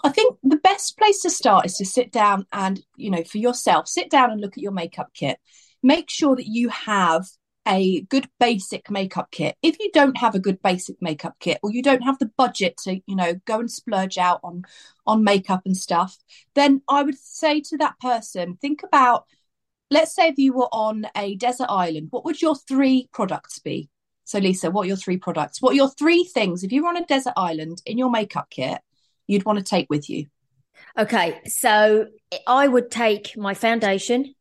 I 0.04 0.10
think 0.10 0.38
the 0.44 0.58
best 0.58 0.98
place 0.98 1.22
to 1.22 1.30
start 1.30 1.66
is 1.66 1.76
to 1.78 1.86
sit 1.86 2.12
down 2.12 2.46
and, 2.52 2.82
you 2.96 3.10
know, 3.10 3.24
for 3.24 3.38
yourself, 3.38 3.88
sit 3.88 4.10
down 4.10 4.32
and 4.32 4.42
look 4.42 4.58
at 4.58 4.64
your 4.64 4.72
makeup 4.72 5.10
kit. 5.14 5.40
Make 5.82 6.10
sure 6.10 6.36
that 6.36 6.48
you 6.48 6.70
have 6.70 7.26
a 7.68 8.02
good 8.02 8.28
basic 8.40 8.90
makeup 8.92 9.30
kit. 9.32 9.56
If 9.62 9.80
you 9.80 9.90
don't 9.94 10.18
have 10.18 10.36
a 10.36 10.40
good 10.40 10.62
basic 10.62 11.02
makeup 11.02 11.36
kit 11.40 11.60
or 11.64 11.72
you 11.72 11.82
don't 11.82 12.02
have 12.04 12.20
the 12.20 12.32
budget 12.38 12.78
to, 12.84 13.00
you 13.06 13.16
know, 13.16 13.36
go 13.46 13.60
and 13.60 13.72
splurge 13.72 14.18
out 14.18 14.40
on 14.44 14.64
on 15.06 15.24
makeup 15.24 15.62
and 15.66 15.76
stuff, 15.76 16.18
then 16.56 16.82
I 16.88 17.04
would 17.04 17.18
say 17.18 17.62
to 17.62 17.78
that 17.78 18.00
person, 18.00 18.58
think 18.58 18.82
about 18.84 19.26
let's 19.92 20.16
say 20.16 20.28
if 20.28 20.38
you 20.38 20.54
were 20.54 20.70
on 20.72 21.06
a 21.16 21.36
desert 21.36 21.68
island, 21.70 22.08
what 22.10 22.26
would 22.26 22.42
your 22.42 22.56
three 22.56 23.10
products 23.14 23.60
be? 23.60 23.90
So, 24.26 24.40
Lisa, 24.40 24.72
what 24.72 24.84
are 24.84 24.88
your 24.88 24.98
three 24.98 25.18
products? 25.18 25.62
What 25.62 25.74
are 25.74 25.76
your 25.76 25.90
three 25.90 26.24
things, 26.24 26.64
if 26.64 26.72
you 26.72 26.84
were 26.84 26.90
on 26.90 26.98
a 26.98 27.06
desert 27.06 27.34
island 27.36 27.82
in 27.86 27.98
your 27.98 28.10
makeup 28.10 28.48
kit, 28.50 28.80
you'd 29.28 29.46
want 29.46 29.60
to 29.60 29.66
take 29.66 29.88
with 29.90 30.10
you? 30.10 30.28
Okay. 30.98 31.42
So, 31.46 32.08
I 32.48 32.68
would 32.68 32.90
take 32.90 33.38
my 33.38 33.54
foundation. 33.54 34.34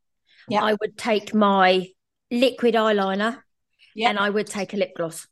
Yeah. 0.48 0.64
I 0.64 0.76
would 0.80 0.96
take 0.96 1.34
my 1.34 1.88
liquid 2.32 2.74
eyeliner. 2.74 3.42
Yeah. 3.94 4.08
And 4.08 4.18
I 4.18 4.30
would 4.30 4.48
take 4.48 4.72
a 4.72 4.76
lip 4.76 4.94
gloss. 4.96 5.28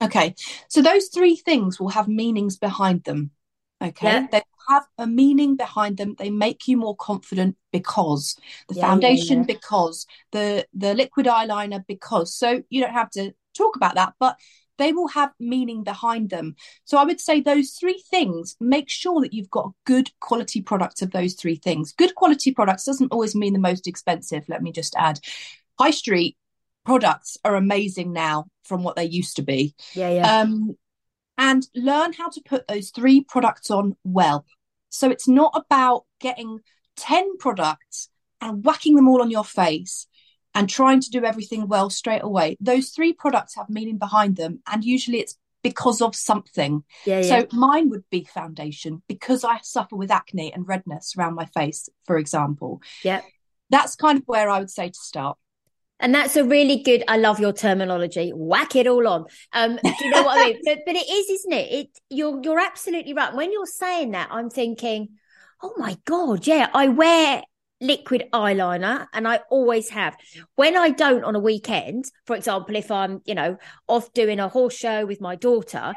Okay. 0.00 0.34
So, 0.68 0.82
those 0.82 1.08
three 1.08 1.36
things 1.36 1.80
will 1.80 1.88
have 1.88 2.06
meanings 2.06 2.58
behind 2.58 3.04
them. 3.04 3.30
Okay. 3.82 4.06
Yeah. 4.06 4.26
They 4.30 4.42
have 4.68 4.84
a 4.98 5.06
meaning 5.06 5.56
behind 5.56 5.96
them. 5.96 6.14
They 6.18 6.30
make 6.30 6.68
you 6.68 6.76
more 6.76 6.96
confident 6.96 7.56
because 7.72 8.36
the 8.68 8.74
yeah, 8.74 8.82
foundation, 8.82 9.44
because 9.44 10.06
the 10.32 10.66
the 10.74 10.94
liquid 10.94 11.26
eyeliner, 11.26 11.84
because. 11.86 12.34
So 12.34 12.62
you 12.68 12.82
don't 12.82 12.92
have 12.92 13.10
to 13.12 13.32
talk 13.56 13.76
about 13.76 13.94
that, 13.94 14.12
but 14.20 14.36
they 14.78 14.92
will 14.92 15.08
have 15.08 15.32
meaning 15.40 15.84
behind 15.84 16.30
them. 16.30 16.54
So 16.84 16.98
I 16.98 17.04
would 17.04 17.20
say 17.20 17.40
those 17.40 17.70
three 17.70 18.02
things, 18.10 18.56
make 18.60 18.90
sure 18.90 19.20
that 19.22 19.32
you've 19.32 19.50
got 19.50 19.72
good 19.86 20.10
quality 20.20 20.60
products 20.60 21.00
of 21.00 21.12
those 21.12 21.34
three 21.34 21.56
things. 21.56 21.92
Good 21.92 22.14
quality 22.14 22.52
products 22.52 22.84
doesn't 22.84 23.12
always 23.12 23.34
mean 23.34 23.54
the 23.54 23.58
most 23.58 23.86
expensive, 23.86 24.44
let 24.48 24.62
me 24.62 24.72
just 24.72 24.94
add. 24.96 25.20
High 25.78 25.90
street 25.90 26.36
products 26.84 27.36
are 27.44 27.56
amazing 27.56 28.12
now 28.12 28.46
from 28.64 28.82
what 28.82 28.96
they 28.96 29.04
used 29.04 29.36
to 29.36 29.42
be. 29.42 29.74
Yeah, 29.94 30.10
yeah. 30.10 30.40
Um, 30.40 30.76
and 31.38 31.66
learn 31.74 32.12
how 32.12 32.30
to 32.30 32.40
put 32.44 32.66
those 32.66 32.90
three 32.90 33.22
products 33.22 33.70
on 33.70 33.96
well. 34.04 34.46
So 34.88 35.10
it's 35.10 35.28
not 35.28 35.52
about 35.54 36.04
getting 36.20 36.60
10 36.96 37.36
products 37.38 38.08
and 38.40 38.64
whacking 38.64 38.94
them 38.94 39.08
all 39.08 39.20
on 39.20 39.30
your 39.30 39.44
face 39.44 40.06
and 40.54 40.70
trying 40.70 41.00
to 41.00 41.10
do 41.10 41.24
everything 41.24 41.68
well 41.68 41.90
straight 41.90 42.22
away. 42.22 42.56
Those 42.60 42.90
three 42.90 43.12
products 43.12 43.56
have 43.56 43.68
meaning 43.68 43.98
behind 43.98 44.36
them, 44.36 44.60
and 44.66 44.82
usually 44.82 45.20
it's 45.20 45.36
because 45.62 46.00
of 46.00 46.14
something. 46.14 46.82
Yeah, 47.04 47.20
yeah. 47.20 47.40
So 47.40 47.46
mine 47.52 47.90
would 47.90 48.04
be 48.10 48.24
foundation 48.24 49.02
because 49.06 49.44
I 49.44 49.58
suffer 49.62 49.96
with 49.96 50.10
acne 50.10 50.52
and 50.52 50.66
redness 50.66 51.14
around 51.18 51.34
my 51.34 51.44
face, 51.46 51.88
for 52.06 52.16
example. 52.16 52.80
Yeah. 53.02 53.20
That's 53.68 53.96
kind 53.96 54.18
of 54.18 54.24
where 54.26 54.48
I 54.48 54.60
would 54.60 54.70
say 54.70 54.88
to 54.88 54.98
start. 54.98 55.36
And 55.98 56.14
that's 56.14 56.36
a 56.36 56.44
really 56.44 56.82
good. 56.82 57.04
I 57.08 57.16
love 57.16 57.40
your 57.40 57.52
terminology. 57.52 58.30
Whack 58.34 58.76
it 58.76 58.86
all 58.86 59.08
on. 59.08 59.24
Um, 59.52 59.78
do 59.82 60.04
you 60.04 60.10
know 60.10 60.22
what 60.24 60.38
I 60.38 60.44
mean? 60.44 60.60
But, 60.64 60.78
but 60.84 60.94
it 60.94 61.08
is, 61.10 61.30
isn't 61.30 61.52
it? 61.52 61.72
It 61.72 61.88
you're 62.10 62.40
you're 62.42 62.60
absolutely 62.60 63.14
right. 63.14 63.34
When 63.34 63.52
you're 63.52 63.66
saying 63.66 64.10
that, 64.10 64.28
I'm 64.30 64.50
thinking, 64.50 65.08
oh 65.62 65.72
my 65.78 65.96
god, 66.04 66.46
yeah, 66.46 66.68
I 66.74 66.88
wear 66.88 67.42
liquid 67.80 68.24
eyeliner 68.32 69.06
and 69.12 69.26
I 69.28 69.40
always 69.50 69.90
have. 69.90 70.16
When 70.54 70.76
I 70.76 70.90
don't 70.90 71.24
on 71.24 71.34
a 71.34 71.40
weekend, 71.40 72.06
for 72.26 72.36
example, 72.36 72.76
if 72.76 72.90
I'm, 72.90 73.20
you 73.24 73.34
know, 73.34 73.58
off 73.86 74.12
doing 74.12 74.40
a 74.40 74.48
horse 74.48 74.76
show 74.76 75.06
with 75.06 75.20
my 75.20 75.36
daughter, 75.36 75.94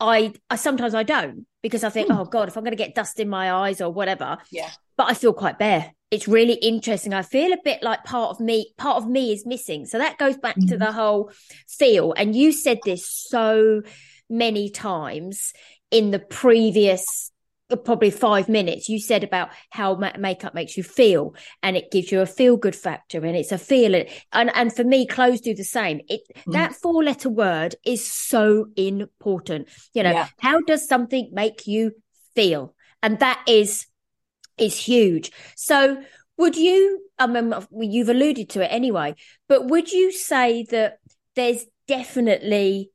I, 0.00 0.32
I 0.48 0.56
sometimes 0.56 0.94
I 0.94 1.02
don't 1.02 1.46
because 1.62 1.84
I 1.84 1.90
think, 1.90 2.08
mm. 2.08 2.18
oh 2.18 2.24
God, 2.24 2.48
if 2.48 2.56
I'm 2.56 2.64
going 2.64 2.76
to 2.76 2.82
get 2.82 2.94
dust 2.94 3.20
in 3.20 3.28
my 3.28 3.52
eyes 3.52 3.80
or 3.80 3.92
whatever. 3.92 4.38
Yeah. 4.50 4.70
But 4.96 5.10
I 5.10 5.14
feel 5.14 5.32
quite 5.32 5.58
bare. 5.58 5.92
It's 6.10 6.28
really 6.28 6.54
interesting. 6.54 7.12
I 7.12 7.22
feel 7.22 7.52
a 7.52 7.58
bit 7.62 7.82
like 7.82 8.04
part 8.04 8.30
of 8.30 8.40
me, 8.40 8.72
part 8.78 8.96
of 8.96 9.08
me 9.08 9.32
is 9.32 9.44
missing. 9.44 9.84
So 9.86 9.98
that 9.98 10.18
goes 10.18 10.36
back 10.36 10.56
mm-hmm. 10.56 10.68
to 10.68 10.78
the 10.78 10.92
whole 10.92 11.30
feel. 11.68 12.14
And 12.16 12.34
you 12.34 12.52
said 12.52 12.78
this 12.84 13.08
so 13.08 13.82
many 14.30 14.70
times 14.70 15.52
in 15.90 16.10
the 16.10 16.18
previous 16.18 17.30
probably 17.76 18.10
five 18.10 18.48
minutes. 18.48 18.88
You 18.88 18.98
said 18.98 19.22
about 19.22 19.50
how 19.70 19.94
makeup 20.18 20.54
makes 20.54 20.76
you 20.76 20.82
feel, 20.82 21.34
and 21.62 21.76
it 21.76 21.90
gives 21.90 22.10
you 22.10 22.20
a 22.20 22.26
feel 22.26 22.56
good 22.56 22.76
factor, 22.76 23.24
and 23.24 23.36
it's 23.36 23.52
a 23.52 23.58
feeling. 23.58 24.06
And 24.32 24.50
and 24.54 24.74
for 24.74 24.84
me, 24.84 25.06
clothes 25.06 25.40
do 25.40 25.54
the 25.54 25.64
same. 25.64 26.00
It 26.08 26.22
mm. 26.46 26.52
that 26.52 26.74
four 26.74 27.02
letter 27.04 27.30
word 27.30 27.74
is 27.84 28.10
so 28.10 28.66
important. 28.76 29.68
You 29.92 30.02
know, 30.02 30.12
yeah. 30.12 30.28
how 30.38 30.60
does 30.60 30.88
something 30.88 31.30
make 31.32 31.66
you 31.66 31.92
feel? 32.34 32.74
And 33.02 33.18
that 33.20 33.42
is 33.46 33.86
is 34.56 34.76
huge. 34.76 35.32
So 35.56 36.02
would 36.36 36.56
you? 36.56 37.02
I 37.18 37.26
mean, 37.26 37.52
you've 37.72 38.08
alluded 38.08 38.50
to 38.50 38.64
it 38.64 38.68
anyway, 38.68 39.14
but 39.48 39.66
would 39.66 39.92
you 39.92 40.12
say 40.12 40.64
that 40.70 40.98
there's 41.34 41.66
definitely 41.86 42.90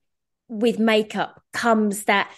with 0.48 0.80
makeup 0.80 1.42
comes 1.52 2.06
that 2.06 2.32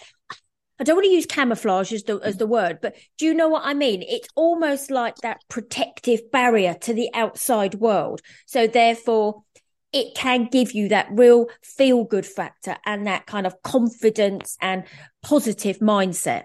I 0.78 0.84
don't 0.84 0.96
want 0.96 1.06
to 1.06 1.12
use 1.12 1.26
camouflage 1.26 1.92
as 1.92 2.02
the 2.02 2.18
as 2.22 2.36
the 2.36 2.46
word, 2.46 2.80
but 2.82 2.96
do 3.18 3.24
you 3.24 3.34
know 3.34 3.48
what 3.48 3.64
I 3.64 3.74
mean? 3.74 4.02
It's 4.02 4.28
almost 4.34 4.90
like 4.90 5.16
that 5.16 5.40
protective 5.48 6.30
barrier 6.30 6.74
to 6.82 6.92
the 6.92 7.08
outside 7.14 7.76
world. 7.76 8.20
So 8.46 8.66
therefore, 8.66 9.42
it 9.92 10.14
can 10.14 10.44
give 10.44 10.72
you 10.72 10.90
that 10.90 11.08
real 11.10 11.46
feel 11.62 12.04
good 12.04 12.26
factor 12.26 12.76
and 12.84 13.06
that 13.06 13.26
kind 13.26 13.46
of 13.46 13.62
confidence 13.62 14.58
and 14.60 14.84
positive 15.22 15.78
mindset. 15.78 16.44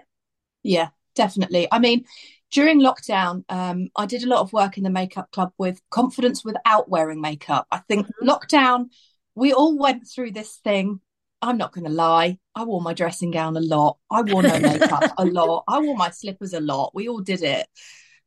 Yeah, 0.62 0.88
definitely. 1.14 1.68
I 1.70 1.78
mean, 1.78 2.04
during 2.50 2.80
lockdown, 2.80 3.44
um, 3.50 3.88
I 3.96 4.06
did 4.06 4.22
a 4.22 4.28
lot 4.28 4.40
of 4.40 4.52
work 4.52 4.78
in 4.78 4.84
the 4.84 4.90
makeup 4.90 5.30
club 5.32 5.52
with 5.58 5.80
confidence 5.90 6.44
without 6.44 6.88
wearing 6.88 7.20
makeup. 7.20 7.66
I 7.70 7.78
think 7.78 8.06
mm-hmm. 8.06 8.28
lockdown, 8.28 8.86
we 9.34 9.52
all 9.52 9.76
went 9.76 10.08
through 10.08 10.32
this 10.32 10.56
thing 10.56 11.00
I'm 11.42 11.58
not 11.58 11.72
going 11.72 11.84
to 11.84 11.90
lie. 11.90 12.38
I 12.54 12.64
wore 12.64 12.80
my 12.80 12.94
dressing 12.94 13.32
gown 13.32 13.56
a 13.56 13.60
lot. 13.60 13.98
I 14.10 14.22
wore 14.22 14.44
no 14.44 14.58
makeup 14.60 15.12
a 15.18 15.24
lot. 15.26 15.64
I 15.66 15.80
wore 15.80 15.96
my 15.96 16.10
slippers 16.10 16.52
a 16.52 16.60
lot. 16.60 16.94
We 16.94 17.08
all 17.08 17.20
did 17.20 17.42
it. 17.42 17.66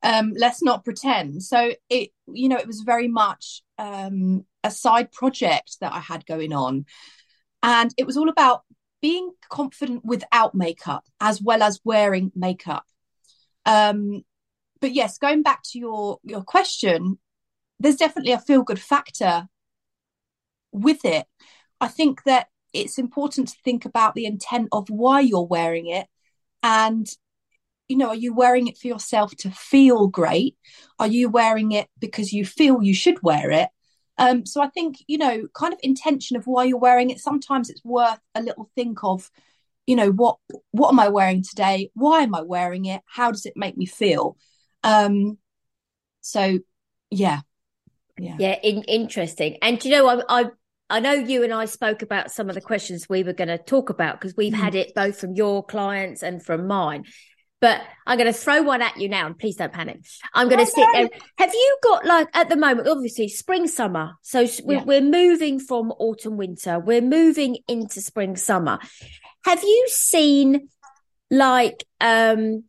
Um, 0.04 0.34
let's 0.38 0.62
not 0.62 0.84
pretend. 0.84 1.42
So 1.42 1.72
it, 1.90 2.10
you 2.28 2.50
know, 2.50 2.58
it 2.58 2.68
was 2.68 2.82
very 2.82 3.08
much 3.08 3.62
um, 3.78 4.46
a 4.64 4.70
side 4.70 5.14
project 5.14 5.78
that 5.80 5.94
I 5.94 6.00
had 6.00 6.26
going 6.26 6.52
on, 6.54 6.86
and 7.64 7.94
it 7.98 8.06
was 8.06 8.18
all 8.18 8.30
about 8.30 8.64
being 9.02 9.32
confident 9.50 10.04
without 10.04 10.54
makeup 10.54 11.06
as 11.22 11.42
well 11.42 11.64
as 11.64 11.80
wearing 11.84 12.32
makeup. 12.36 12.86
Um, 13.66 14.24
but 14.82 14.94
yes, 14.94 15.18
going 15.18 15.42
back 15.42 15.62
to 15.72 15.80
your 15.80 16.20
your 16.24 16.44
question, 16.44 17.18
there's 17.80 17.96
definitely 17.96 18.34
a 18.34 18.40
feel 18.40 18.64
good 18.64 18.80
factor 18.80 19.48
with 20.74 21.06
it. 21.06 21.26
I 21.80 21.88
think 21.88 22.24
that 22.24 22.48
it's 22.76 22.98
important 22.98 23.50
to 23.50 23.56
think 23.64 23.86
about 23.86 24.16
the 24.16 24.26
intent 24.26 24.70
of 24.72 24.90
why 24.90 25.20
you're 25.22 25.46
wearing 25.46 25.88
it. 25.88 26.08
And 26.64 27.08
you 27.88 27.98
know 27.98 28.10
are 28.10 28.16
you 28.16 28.34
wearing 28.34 28.68
it 28.68 28.78
for 28.78 28.88
yourself 28.88 29.36
to 29.38 29.52
feel 29.52 30.08
great? 30.08 30.58
Are 31.00 31.08
you 31.08 31.30
wearing 31.30 31.72
it 31.72 31.88
because 32.00 32.34
you 32.34 32.46
feel 32.46 32.82
you 32.82 32.94
should 32.94 33.22
wear 33.22 33.52
it? 33.52 33.70
Um, 34.18 34.46
so 34.46 34.62
i 34.62 34.70
think 34.70 34.98
you 35.08 35.18
know 35.18 35.48
kind 35.54 35.74
of 35.74 35.80
intention 35.84 36.38
of 36.38 36.48
why 36.48 36.64
you're 36.64 36.78
wearing 36.78 37.10
it 37.10 37.20
sometimes 37.20 37.70
it's 37.70 37.84
worth 37.84 38.20
a 38.34 38.42
little 38.42 38.70
think 38.74 39.04
of 39.04 39.30
you 39.86 39.96
know 39.96 40.10
what 40.12 40.38
what 40.72 40.90
am 40.90 41.00
i 41.00 41.10
wearing 41.10 41.44
today? 41.44 41.92
Why 41.94 42.22
am 42.22 42.34
i 42.34 42.42
wearing 42.42 42.86
it? 42.86 43.02
How 43.06 43.32
does 43.32 43.46
it 43.46 43.54
make 43.56 43.78
me 43.78 43.86
feel? 43.86 44.38
Um 44.84 45.38
so 46.22 46.60
yeah. 47.12 47.42
Yeah. 48.18 48.36
Yeah 48.40 48.60
in, 48.64 48.84
interesting. 48.84 49.58
And 49.62 49.84
you 49.84 49.92
know 49.92 50.08
I, 50.08 50.22
I 50.30 50.46
I 50.90 51.00
know 51.00 51.14
you 51.14 51.44
and 51.44 51.54
I 51.54 51.66
spoke 51.66 52.02
about 52.02 52.32
some 52.32 52.50
of 52.50 52.56
the 52.56 52.62
questions 52.62 53.10
we 53.10 53.24
were 53.24 53.34
going 53.34 53.48
to 53.48 53.58
talk 53.58 53.90
about 53.90 54.20
because 54.20 54.36
we've 54.38 54.54
mm. 54.54 54.58
had 54.58 54.76
it 54.76 54.94
both 54.94 55.20
from 55.20 55.34
your 55.34 55.64
clients 55.64 56.22
and 56.22 56.44
from 56.44 56.68
mine. 56.68 57.06
But 57.62 57.82
I'm 58.06 58.18
going 58.18 58.32
to 58.32 58.38
throw 58.38 58.62
one 58.62 58.82
at 58.82 58.98
you 58.98 59.10
now, 59.10 59.26
and 59.26 59.38
please 59.38 59.56
don't 59.56 59.74
panic. 59.74 60.02
I'm 60.34 60.50
going 60.50 60.64
to 60.64 60.72
sit 60.72 60.88
there. 60.94 61.10
Have 61.40 61.54
you 61.54 61.78
got 61.82 62.06
like 62.06 62.28
at 62.34 62.50
the 62.50 62.58
moment, 62.58 62.88
obviously 62.88 63.28
spring, 63.28 63.68
summer? 63.68 64.14
So 64.22 64.46
we're, 64.64 64.78
yeah. 64.78 64.84
we're 64.84 65.02
moving 65.02 65.60
from 65.60 65.92
autumn, 65.92 66.38
winter. 66.38 66.80
We're 66.80 67.02
moving 67.02 67.58
into 67.68 68.02
spring, 68.02 68.36
summer. 68.36 68.78
Have 69.46 69.64
you 69.64 69.88
seen 69.90 70.70
like 71.32 71.84
um 72.02 72.66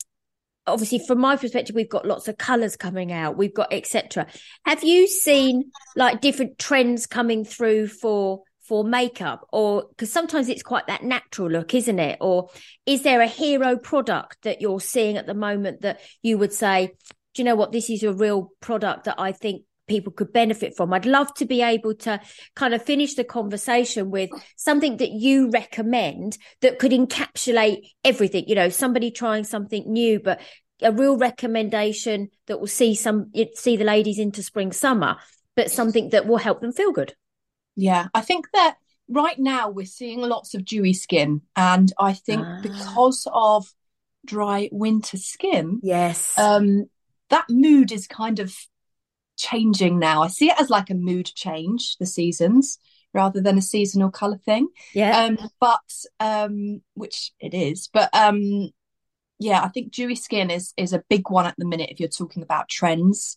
obviously 0.66 1.00
from 1.07 1.18
my 1.18 1.37
perspective 1.37 1.74
we've 1.76 1.88
got 1.88 2.07
lots 2.07 2.29
of 2.29 2.37
colors 2.37 2.76
coming 2.76 3.12
out 3.12 3.37
we've 3.37 3.55
got 3.55 3.72
etc 3.72 4.26
have 4.64 4.83
you 4.83 5.07
seen 5.07 5.70
like 5.96 6.20
different 6.20 6.59
trends 6.59 7.07
coming 7.07 7.44
through 7.44 7.87
for 7.87 8.42
for 8.66 8.85
makeup? 8.85 9.46
Or 9.52 9.87
because 9.90 10.12
sometimes 10.12 10.48
it's 10.48 10.62
quite 10.62 10.88
that 10.88 11.02
natural 11.02 11.48
look 11.48 11.74
isn't 11.74 11.98
it? 11.98 12.18
Or 12.20 12.48
is 12.85 13.02
there 13.02 13.20
a 13.20 13.26
hero 13.26 13.76
product 13.76 14.38
that 14.42 14.61
you're 14.61 14.81
seeing 14.81 15.16
at 15.16 15.26
the 15.26 15.35
moment 15.35 15.83
that 15.83 16.00
you 16.22 16.38
would 16.38 16.52
say 16.52 16.94
do 17.35 17.42
you 17.42 17.44
know 17.44 17.55
what? 17.55 17.70
This 17.70 17.90
is 17.90 18.02
a 18.02 18.14
real 18.14 18.50
product 18.61 19.05
that 19.05 19.16
i 19.18 19.31
think 19.31 19.62
people 19.87 20.12
could 20.12 20.33
benefit 20.33 20.77
from. 20.77 20.92
I'd 20.92 21.07
love 21.07 21.33
to 21.35 21.46
be 21.46 21.62
able 21.62 21.94
to 21.94 22.20
kind 22.55 22.75
of 22.75 22.83
finish 22.83 23.14
the 23.14 23.25
conversation 23.25 24.11
with 24.11 24.31
something 24.57 24.96
that 24.99 25.11
you 25.11 25.51
recommend 25.51 26.38
that 26.61 26.79
could 26.79 26.92
encapsulate 26.92 27.92
everything, 28.05 28.44
you 28.49 28.55
know, 28.55 28.68
somebody 28.68 29.11
trying 29.11 29.44
something 29.44 29.85
new, 29.90 30.20
but 30.20 30.40
a 30.83 30.92
real 30.92 31.16
recommendation 31.16 32.29
that 32.46 32.61
will 32.61 32.66
see 32.66 32.94
some 32.94 33.33
see 33.55 33.77
the 33.77 33.85
ladies 33.85 34.18
into 34.18 34.42
spring 34.42 34.72
summer, 34.72 35.16
but 35.55 35.70
something 35.70 36.11
that 36.11 36.27
will 36.27 36.37
help 36.37 36.61
them 36.61 36.72
feel 36.72 36.92
good. 36.92 37.14
Yeah, 37.77 38.09
I 38.14 38.20
think 38.20 38.46
that 38.53 38.77
right 39.09 39.38
now 39.38 39.70
we're 39.70 39.87
seeing 39.87 40.20
lots 40.20 40.55
of 40.55 40.64
dewy 40.64 40.92
skin 40.92 41.42
and 41.55 41.92
I 41.99 42.12
think 42.12 42.42
ah. 42.44 42.61
because 42.62 43.27
of 43.33 43.72
dry 44.25 44.68
winter 44.72 45.16
skin, 45.16 45.81
yes. 45.83 46.37
Um 46.38 46.87
that 47.31 47.46
mood 47.49 47.90
is 47.90 48.07
kind 48.07 48.38
of 48.38 48.55
changing 49.37 49.99
now. 49.99 50.22
I 50.22 50.29
see 50.29 50.51
it 50.51 50.61
as 50.61 50.70
like 50.70 50.90
a 50.90 50.94
mood 50.94 51.27
change, 51.27 51.96
the 51.99 52.07
seasons, 52.07 52.79
rather 53.12 53.40
than 53.40 53.59
a 53.59 53.62
seasonal 53.62 54.11
color 54.11 54.38
thing. 54.38 54.68
Yeah. 54.94 55.25
Um, 55.25 55.38
but 55.61 56.05
um, 56.20 56.83
which 56.94 57.33
it 57.40 57.55
is, 57.55 57.88
but 57.92 58.11
um, 58.14 58.70
yeah, 59.38 59.62
I 59.62 59.68
think 59.68 59.92
dewy 59.92 60.14
skin 60.14 60.51
is 60.51 60.72
is 60.77 60.92
a 60.92 61.05
big 61.09 61.31
one 61.31 61.46
at 61.46 61.55
the 61.59 61.66
minute 61.66 61.90
if 61.90 62.01
you're 62.01 62.09
talking 62.09 62.42
about 62.42 62.68
trends. 62.68 63.37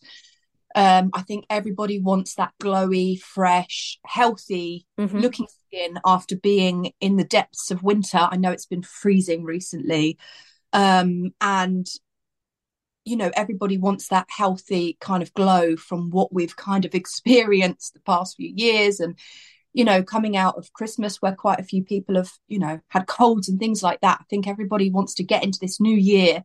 Um, 0.75 1.09
I 1.13 1.23
think 1.23 1.45
everybody 1.49 1.99
wants 1.99 2.35
that 2.35 2.53
glowy, 2.61 3.19
fresh, 3.19 3.99
healthy 4.05 4.85
mm-hmm. 4.99 5.17
looking 5.17 5.47
skin 5.67 5.99
after 6.05 6.35
being 6.35 6.93
in 7.01 7.15
the 7.15 7.23
depths 7.23 7.71
of 7.71 7.83
winter. 7.83 8.19
I 8.19 8.37
know 8.37 8.51
it's 8.51 8.67
been 8.67 8.83
freezing 8.83 9.43
recently. 9.43 10.19
Um, 10.71 11.31
and 11.41 11.87
you 13.09 13.17
know 13.17 13.31
everybody 13.33 13.77
wants 13.77 14.07
that 14.07 14.27
healthy 14.29 14.97
kind 14.99 15.23
of 15.23 15.33
glow 15.33 15.75
from 15.75 16.09
what 16.09 16.33
we've 16.33 16.55
kind 16.55 16.85
of 16.85 16.95
experienced 17.01 17.93
the 17.93 18.01
past 18.01 18.37
few 18.37 18.51
years. 18.55 18.99
And 18.99 19.17
you 19.71 19.83
know 19.83 20.01
coming 20.01 20.35
out 20.35 20.57
of 20.57 20.73
christmas 20.73 21.21
where 21.21 21.35
quite 21.35 21.59
a 21.59 21.63
few 21.63 21.83
people 21.83 22.15
have 22.15 22.31
you 22.47 22.57
know 22.57 22.79
had 22.87 23.05
colds 23.05 23.47
and 23.47 23.59
things 23.59 23.83
like 23.83 24.01
that 24.01 24.17
i 24.19 24.23
think 24.27 24.47
everybody 24.47 24.89
wants 24.89 25.13
to 25.13 25.23
get 25.23 25.43
into 25.43 25.59
this 25.61 25.79
new 25.79 25.95
year 25.95 26.43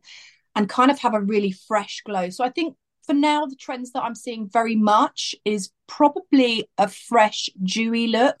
and 0.55 0.69
kind 0.69 0.89
of 0.89 0.99
have 0.99 1.13
a 1.13 1.21
really 1.21 1.51
fresh 1.51 2.01
glow. 2.05 2.29
So 2.29 2.43
i 2.43 2.49
think 2.49 2.75
for 3.05 3.13
now 3.13 3.45
the 3.45 3.55
trends 3.55 3.91
that 3.91 4.03
i'm 4.03 4.15
seeing 4.15 4.49
very 4.49 4.75
much 4.75 5.35
is 5.45 5.71
probably 5.87 6.67
a 6.77 6.87
fresh 6.87 7.49
dewy 7.61 8.07
look. 8.07 8.35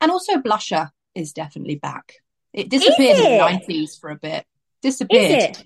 And 0.00 0.10
also 0.10 0.34
blusher 0.36 0.90
is 1.14 1.32
definitely 1.32 1.76
back. 1.76 2.14
It 2.52 2.68
disappeared 2.68 3.18
it? 3.18 3.24
in 3.24 3.38
the 3.38 3.74
90s 3.74 3.98
for 3.98 4.10
a 4.10 4.16
bit. 4.16 4.44
Disappeared 4.82 5.58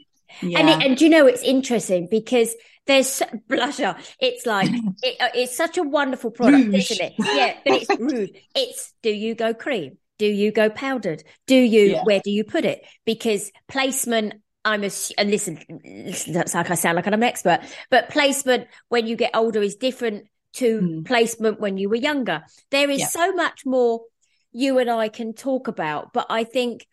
yeah. 0.43 0.59
And 0.59 0.69
it, 0.69 0.87
and 0.87 1.01
you 1.01 1.09
know 1.09 1.27
it's 1.27 1.43
interesting 1.43 2.09
because 2.11 2.55
there's 2.87 3.23
blusher. 3.49 3.97
It's 4.21 4.47
like 4.47 4.71
it, 5.03 5.17
uh, 5.21 5.29
it's 5.35 5.57
such 5.57 5.79
a 5.79 5.83
wonderful 5.83 6.31
product, 6.31 6.67
rouge. 6.67 6.91
isn't 6.91 7.07
it? 7.07 7.15
Yeah, 7.19 7.55
but 7.65 7.83
it's 7.83 8.01
rouge. 8.01 8.31
It's 8.55 8.95
do 9.03 9.11
you 9.11 9.35
go 9.35 9.55
cream? 9.55 9.99
Do 10.19 10.27
you 10.27 10.51
go 10.51 10.69
powdered? 10.71 11.23
Do 11.47 11.55
you 11.55 11.93
yeah. 11.93 12.05
where 12.05 12.21
do 12.25 12.31
you 12.31 12.45
put 12.45 12.65
it? 12.65 12.85
Because 13.05 13.53
placement 13.69 14.35
I'm 14.65 14.85
a 14.85 14.91
and 15.17 15.31
listen, 15.31 15.61
listen, 15.85 16.33
that's 16.33 16.55
like 16.55 16.71
I 16.71 16.75
sound 16.75 16.97
like 16.97 17.07
I'm 17.07 17.15
an 17.15 17.23
expert, 17.23 17.61
but 17.91 18.11
placement 18.11 18.69
when 18.89 19.07
you 19.07 19.17
get 19.17 19.31
older 19.35 19.63
is 19.63 19.77
different 19.77 20.27
to 20.55 20.81
mm. 20.81 21.07
placement 21.07 21.61
when 21.61 21.77
you 21.79 21.89
were 21.89 21.97
younger. 21.97 22.43
There 22.71 22.91
is 22.91 23.01
yeah. 23.01 23.07
so 23.07 23.33
much 23.33 23.65
more 23.65 24.03
you 24.53 24.79
and 24.79 24.91
I 24.91 25.09
can 25.09 25.35
talk 25.35 25.69
about, 25.69 26.13
but 26.13 26.27
I 26.31 26.45
think 26.45 26.87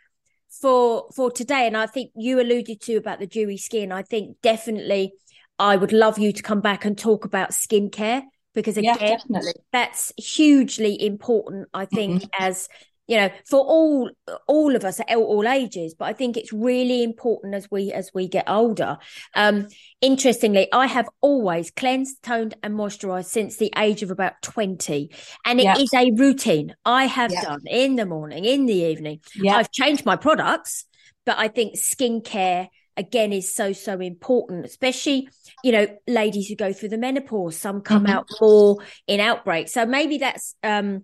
for 0.62 1.08
for 1.15 1.32
today 1.32 1.68
and 1.68 1.76
i 1.76 1.86
think 1.86 2.12
you 2.15 2.39
alluded 2.39 2.82
to 2.82 2.96
about 2.96 3.20
the 3.20 3.28
dewy 3.28 3.58
skin 3.58 3.91
i 3.91 4.02
think 4.02 4.38
definitely 4.41 5.12
i 5.60 5.76
would 5.76 5.91
love 5.91 6.18
you 6.18 6.32
to 6.32 6.41
come 6.41 6.62
back 6.62 6.86
and 6.86 6.98
talk 6.98 7.26
about 7.26 7.52
skincare 7.52 8.24
because 8.54 8.78
again 8.78 9.20
yeah, 9.30 9.39
that's 9.72 10.13
hugely 10.18 11.06
important 11.06 11.68
i 11.74 11.86
think 11.86 12.22
mm-hmm. 12.22 12.44
as 12.44 12.70
you 13.08 13.18
know 13.18 13.30
for 13.46 13.60
all 13.60 14.10
all 14.48 14.76
of 14.76 14.84
us 14.84 15.00
at 15.00 15.15
all 15.15 15.48
ages 15.48 15.94
but 15.94 16.06
i 16.06 16.13
think 16.13 16.38
it's 16.38 16.52
really 16.52 17.04
important 17.04 17.54
as 17.54 17.70
we 17.70 17.91
as 17.91 18.12
we 18.13 18.28
get 18.28 18.50
older. 18.50 18.98
Um 19.36 19.68
interestingly 20.02 20.72
i 20.72 20.88
have 20.88 21.08
always 21.22 21.72
cleansed 21.72 22.22
toned 22.24 22.56
and 22.63 22.74
moisturized 22.74 23.26
since 23.26 23.58
the 23.58 23.72
age 23.78 24.04
of 24.04 24.12
about 24.12 24.41
20 24.41 25.12
and 25.46 25.60
it 25.60 25.78
is 25.78 25.94
a 25.94 26.12
routine. 26.12 26.76
I 26.86 27.06
have 27.06 27.32
done 27.32 27.62
in 27.68 27.96
the 27.96 28.06
morning 28.06 28.46
in 28.46 28.65
the 28.65 28.74
evening. 28.74 29.20
I've 29.50 29.72
changed 29.72 30.06
my 30.06 30.15
products 30.15 30.86
but 31.26 31.38
i 31.38 31.48
think 31.48 31.76
skincare 31.76 32.68
again 32.98 33.34
is 33.34 33.54
so 33.54 33.74
so 33.74 34.00
important 34.00 34.65
especially 34.65 35.28
you 35.63 35.72
know 35.72 35.88
ladies 36.08 36.48
who 36.48 36.56
go 36.56 36.72
through 36.72 36.89
the 36.89 36.98
menopause. 36.98 37.58
Some 37.58 37.82
come 37.82 38.06
mm-hmm. 38.06 38.13
out 38.13 38.28
more 38.39 38.78
in 39.08 39.20
outbreak 39.20 39.68
so 39.70 39.86
maybe 39.86 40.20
that's 40.20 40.56
um 40.63 41.04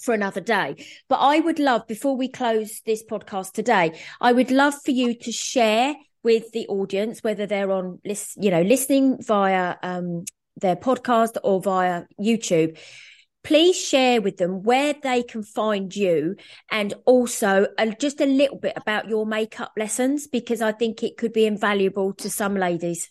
for 0.00 0.14
another 0.14 0.40
day. 0.40 0.84
But 1.08 1.16
I 1.16 1.40
would 1.40 1.58
love, 1.58 1.86
before 1.86 2.16
we 2.16 2.28
close 2.28 2.80
this 2.84 3.04
podcast 3.04 3.52
today, 3.52 3.98
I 4.20 4.32
would 4.32 4.50
love 4.50 4.74
for 4.84 4.90
you 4.90 5.14
to 5.14 5.32
share 5.32 5.94
with 6.22 6.50
the 6.52 6.66
audience, 6.68 7.22
whether 7.22 7.46
they're 7.46 7.70
on 7.70 8.00
list, 8.04 8.36
you 8.40 8.50
know, 8.50 8.62
listening 8.62 9.22
via 9.22 9.76
um, 9.82 10.24
their 10.56 10.76
podcast 10.76 11.36
or 11.44 11.60
via 11.60 12.04
YouTube. 12.20 12.78
Please 13.42 13.74
share 13.74 14.20
with 14.20 14.36
them 14.36 14.62
where 14.62 14.94
they 15.02 15.22
can 15.22 15.42
find 15.42 15.96
you 15.96 16.36
and 16.70 16.92
also 17.06 17.68
just 17.98 18.20
a 18.20 18.26
little 18.26 18.58
bit 18.58 18.74
about 18.76 19.08
your 19.08 19.24
makeup 19.24 19.72
lessons 19.78 20.26
because 20.26 20.60
I 20.60 20.72
think 20.72 21.02
it 21.02 21.16
could 21.16 21.32
be 21.32 21.46
invaluable 21.46 22.12
to 22.14 22.28
some 22.28 22.54
ladies. 22.54 23.10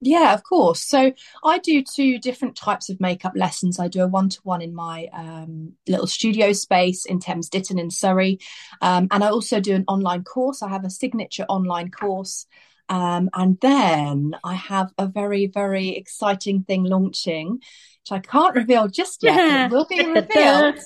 Yeah, 0.00 0.32
of 0.32 0.44
course. 0.44 0.84
So 0.84 1.12
I 1.44 1.58
do 1.58 1.82
two 1.82 2.18
different 2.18 2.56
types 2.56 2.88
of 2.88 3.00
makeup 3.00 3.32
lessons. 3.34 3.80
I 3.80 3.88
do 3.88 4.02
a 4.02 4.06
one 4.06 4.28
to 4.28 4.40
one 4.44 4.62
in 4.62 4.74
my 4.74 5.08
um, 5.12 5.72
little 5.88 6.06
studio 6.06 6.52
space 6.52 7.04
in 7.04 7.18
Thames 7.18 7.48
Ditton 7.48 7.78
in 7.78 7.90
Surrey. 7.90 8.38
Um, 8.80 9.08
and 9.10 9.24
I 9.24 9.30
also 9.30 9.58
do 9.58 9.74
an 9.74 9.84
online 9.88 10.22
course. 10.22 10.62
I 10.62 10.68
have 10.68 10.84
a 10.84 10.90
signature 10.90 11.46
online 11.48 11.90
course. 11.90 12.46
Um, 12.88 13.28
and 13.34 13.58
then 13.60 14.36
I 14.44 14.54
have 14.54 14.92
a 14.98 15.06
very, 15.06 15.46
very 15.46 15.90
exciting 15.90 16.62
thing 16.62 16.84
launching, 16.84 17.54
which 17.54 18.12
I 18.12 18.20
can't 18.20 18.54
reveal 18.54 18.88
just 18.88 19.22
yet. 19.22 19.66
it 19.66 19.74
will 19.74 19.86
be 19.86 20.06
revealed 20.06 20.78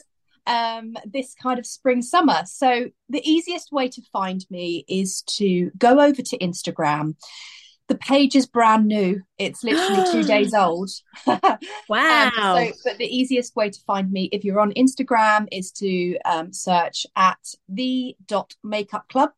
um, 0.47 0.97
this 1.05 1.35
kind 1.35 1.59
of 1.59 1.67
spring 1.67 2.03
summer. 2.03 2.43
So 2.47 2.87
the 3.09 3.31
easiest 3.31 3.73
way 3.73 3.89
to 3.89 4.03
find 4.13 4.45
me 4.51 4.85
is 4.89 5.23
to 5.37 5.71
go 5.77 6.01
over 6.01 6.23
to 6.23 6.39
Instagram 6.39 7.15
the 7.93 7.99
page 7.99 8.35
is 8.35 8.47
brand 8.47 8.87
new. 8.87 9.21
It's 9.37 9.63
literally 9.63 10.11
two 10.11 10.23
days 10.27 10.55
old. 10.55 10.91
wow. 11.27 11.59
Um, 11.91 12.69
so, 12.69 12.73
but 12.85 12.99
the 12.99 13.05
easiest 13.05 13.55
way 13.55 13.69
to 13.69 13.81
find 13.87 14.11
me, 14.11 14.31
if 14.33 14.45
you're 14.45 14.61
on 14.61 14.73
Instagram, 14.73 15.47
is 15.53 15.71
to 15.73 16.17
um, 16.25 16.55
search 16.55 17.07
at 17.17 17.39
the 17.69 18.17
dot 18.27 18.55
makeup 18.65 19.09
club. 19.09 19.31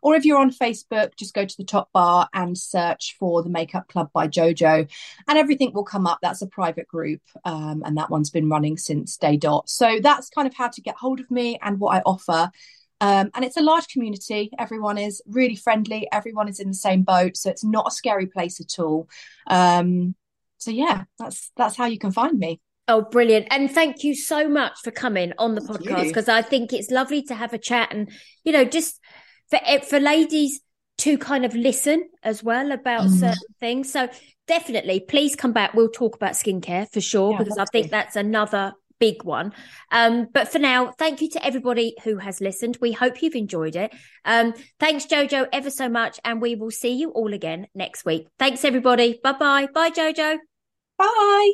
Or 0.00 0.14
if 0.14 0.24
you're 0.24 0.38
on 0.38 0.50
Facebook, 0.50 1.16
just 1.16 1.34
go 1.34 1.44
to 1.44 1.56
the 1.58 1.64
top 1.64 1.90
bar 1.92 2.28
and 2.32 2.56
search 2.56 3.16
for 3.18 3.42
the 3.42 3.50
Makeup 3.50 3.88
Club 3.88 4.10
by 4.14 4.28
Jojo, 4.28 4.88
and 5.26 5.38
everything 5.38 5.72
will 5.74 5.84
come 5.84 6.06
up. 6.06 6.20
That's 6.22 6.40
a 6.40 6.46
private 6.46 6.86
group, 6.86 7.20
um, 7.44 7.82
and 7.84 7.96
that 7.98 8.08
one's 8.08 8.30
been 8.30 8.48
running 8.48 8.78
since 8.78 9.16
day 9.16 9.36
dot. 9.36 9.68
So 9.68 9.98
that's 10.00 10.30
kind 10.30 10.46
of 10.46 10.54
how 10.54 10.68
to 10.68 10.80
get 10.80 10.94
hold 10.94 11.18
of 11.20 11.30
me 11.30 11.58
and 11.60 11.80
what 11.80 11.96
I 11.96 12.02
offer. 12.06 12.50
Um, 13.00 13.30
and 13.34 13.44
it's 13.44 13.56
a 13.56 13.62
large 13.62 13.88
community. 13.88 14.50
Everyone 14.58 14.98
is 14.98 15.22
really 15.26 15.54
friendly. 15.54 16.08
Everyone 16.10 16.48
is 16.48 16.60
in 16.60 16.68
the 16.68 16.74
same 16.74 17.02
boat, 17.02 17.36
so 17.36 17.50
it's 17.50 17.64
not 17.64 17.86
a 17.88 17.90
scary 17.90 18.26
place 18.26 18.60
at 18.60 18.82
all. 18.82 19.08
Um, 19.46 20.14
so 20.58 20.70
yeah, 20.70 21.04
that's 21.18 21.50
that's 21.56 21.76
how 21.76 21.86
you 21.86 21.98
can 21.98 22.12
find 22.12 22.38
me. 22.38 22.60
Oh, 22.88 23.02
brilliant! 23.02 23.46
And 23.50 23.70
thank 23.70 24.02
you 24.02 24.14
so 24.14 24.48
much 24.48 24.78
for 24.82 24.90
coming 24.90 25.32
on 25.38 25.54
the 25.54 25.60
thank 25.60 25.80
podcast 25.80 26.08
because 26.08 26.28
I 26.28 26.42
think 26.42 26.72
it's 26.72 26.90
lovely 26.90 27.22
to 27.24 27.34
have 27.34 27.52
a 27.52 27.58
chat 27.58 27.92
and 27.92 28.10
you 28.44 28.52
know 28.52 28.64
just 28.64 29.00
for 29.48 29.60
for 29.88 30.00
ladies 30.00 30.60
to 30.98 31.16
kind 31.16 31.44
of 31.44 31.54
listen 31.54 32.08
as 32.24 32.42
well 32.42 32.72
about 32.72 33.02
mm. 33.02 33.20
certain 33.20 33.54
things. 33.60 33.92
So 33.92 34.08
definitely, 34.48 35.00
please 35.00 35.36
come 35.36 35.52
back. 35.52 35.74
We'll 35.74 35.90
talk 35.90 36.16
about 36.16 36.32
skincare 36.32 36.90
for 36.92 37.00
sure 37.00 37.32
yeah, 37.32 37.38
because 37.38 37.58
I 37.58 37.66
think 37.66 37.90
that's 37.90 38.16
another 38.16 38.72
big 38.98 39.24
one. 39.24 39.52
Um, 39.90 40.28
but 40.32 40.48
for 40.48 40.58
now, 40.58 40.92
thank 40.98 41.20
you 41.20 41.28
to 41.30 41.44
everybody 41.44 41.94
who 42.04 42.18
has 42.18 42.40
listened. 42.40 42.78
We 42.80 42.92
hope 42.92 43.22
you've 43.22 43.34
enjoyed 43.34 43.76
it. 43.76 43.94
Um, 44.24 44.54
thanks, 44.78 45.06
Jojo, 45.06 45.48
ever 45.52 45.70
so 45.70 45.88
much. 45.88 46.20
And 46.24 46.40
we 46.40 46.54
will 46.54 46.70
see 46.70 46.94
you 46.94 47.10
all 47.10 47.32
again 47.32 47.66
next 47.74 48.04
week. 48.04 48.28
Thanks, 48.38 48.64
everybody. 48.64 49.18
Bye 49.22 49.32
bye. 49.32 49.68
Bye, 49.72 49.90
Jojo. 49.90 50.38
Bye. 50.96 51.52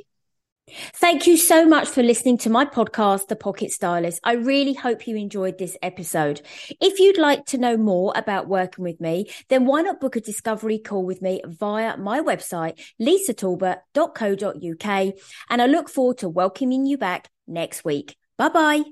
Thank 0.95 1.27
you 1.27 1.37
so 1.37 1.67
much 1.67 1.89
for 1.89 2.03
listening 2.03 2.39
to 2.39 2.49
my 2.49 2.65
podcast, 2.65 3.29
The 3.29 3.37
Pocket 3.37 3.71
Stylist. 3.71 4.19
I 4.25 4.33
really 4.33 4.73
hope 4.73 5.07
you 5.07 5.15
enjoyed 5.15 5.59
this 5.59 5.77
episode. 5.83 6.41
If 6.81 6.99
you'd 6.99 7.19
like 7.19 7.45
to 7.47 7.59
know 7.59 7.77
more 7.77 8.15
about 8.17 8.49
working 8.49 8.83
with 8.83 8.99
me, 8.99 9.31
then 9.51 9.67
why 9.67 9.83
not 9.83 10.01
book 10.01 10.17
a 10.17 10.23
discovery 10.23 10.79
call 10.79 11.05
with 11.05 11.21
me 11.21 11.43
via 11.45 11.99
my 11.99 12.21
website, 12.21 12.81
lisatalbot.co.uk. 13.01 15.15
And 15.51 15.63
I 15.63 15.67
look 15.67 15.91
forward 15.91 16.19
to 16.19 16.29
welcoming 16.31 16.87
you 16.87 16.97
back 16.97 17.29
next 17.47 17.85
week. 17.85 18.17
Bye 18.39 18.49
bye. 18.49 18.83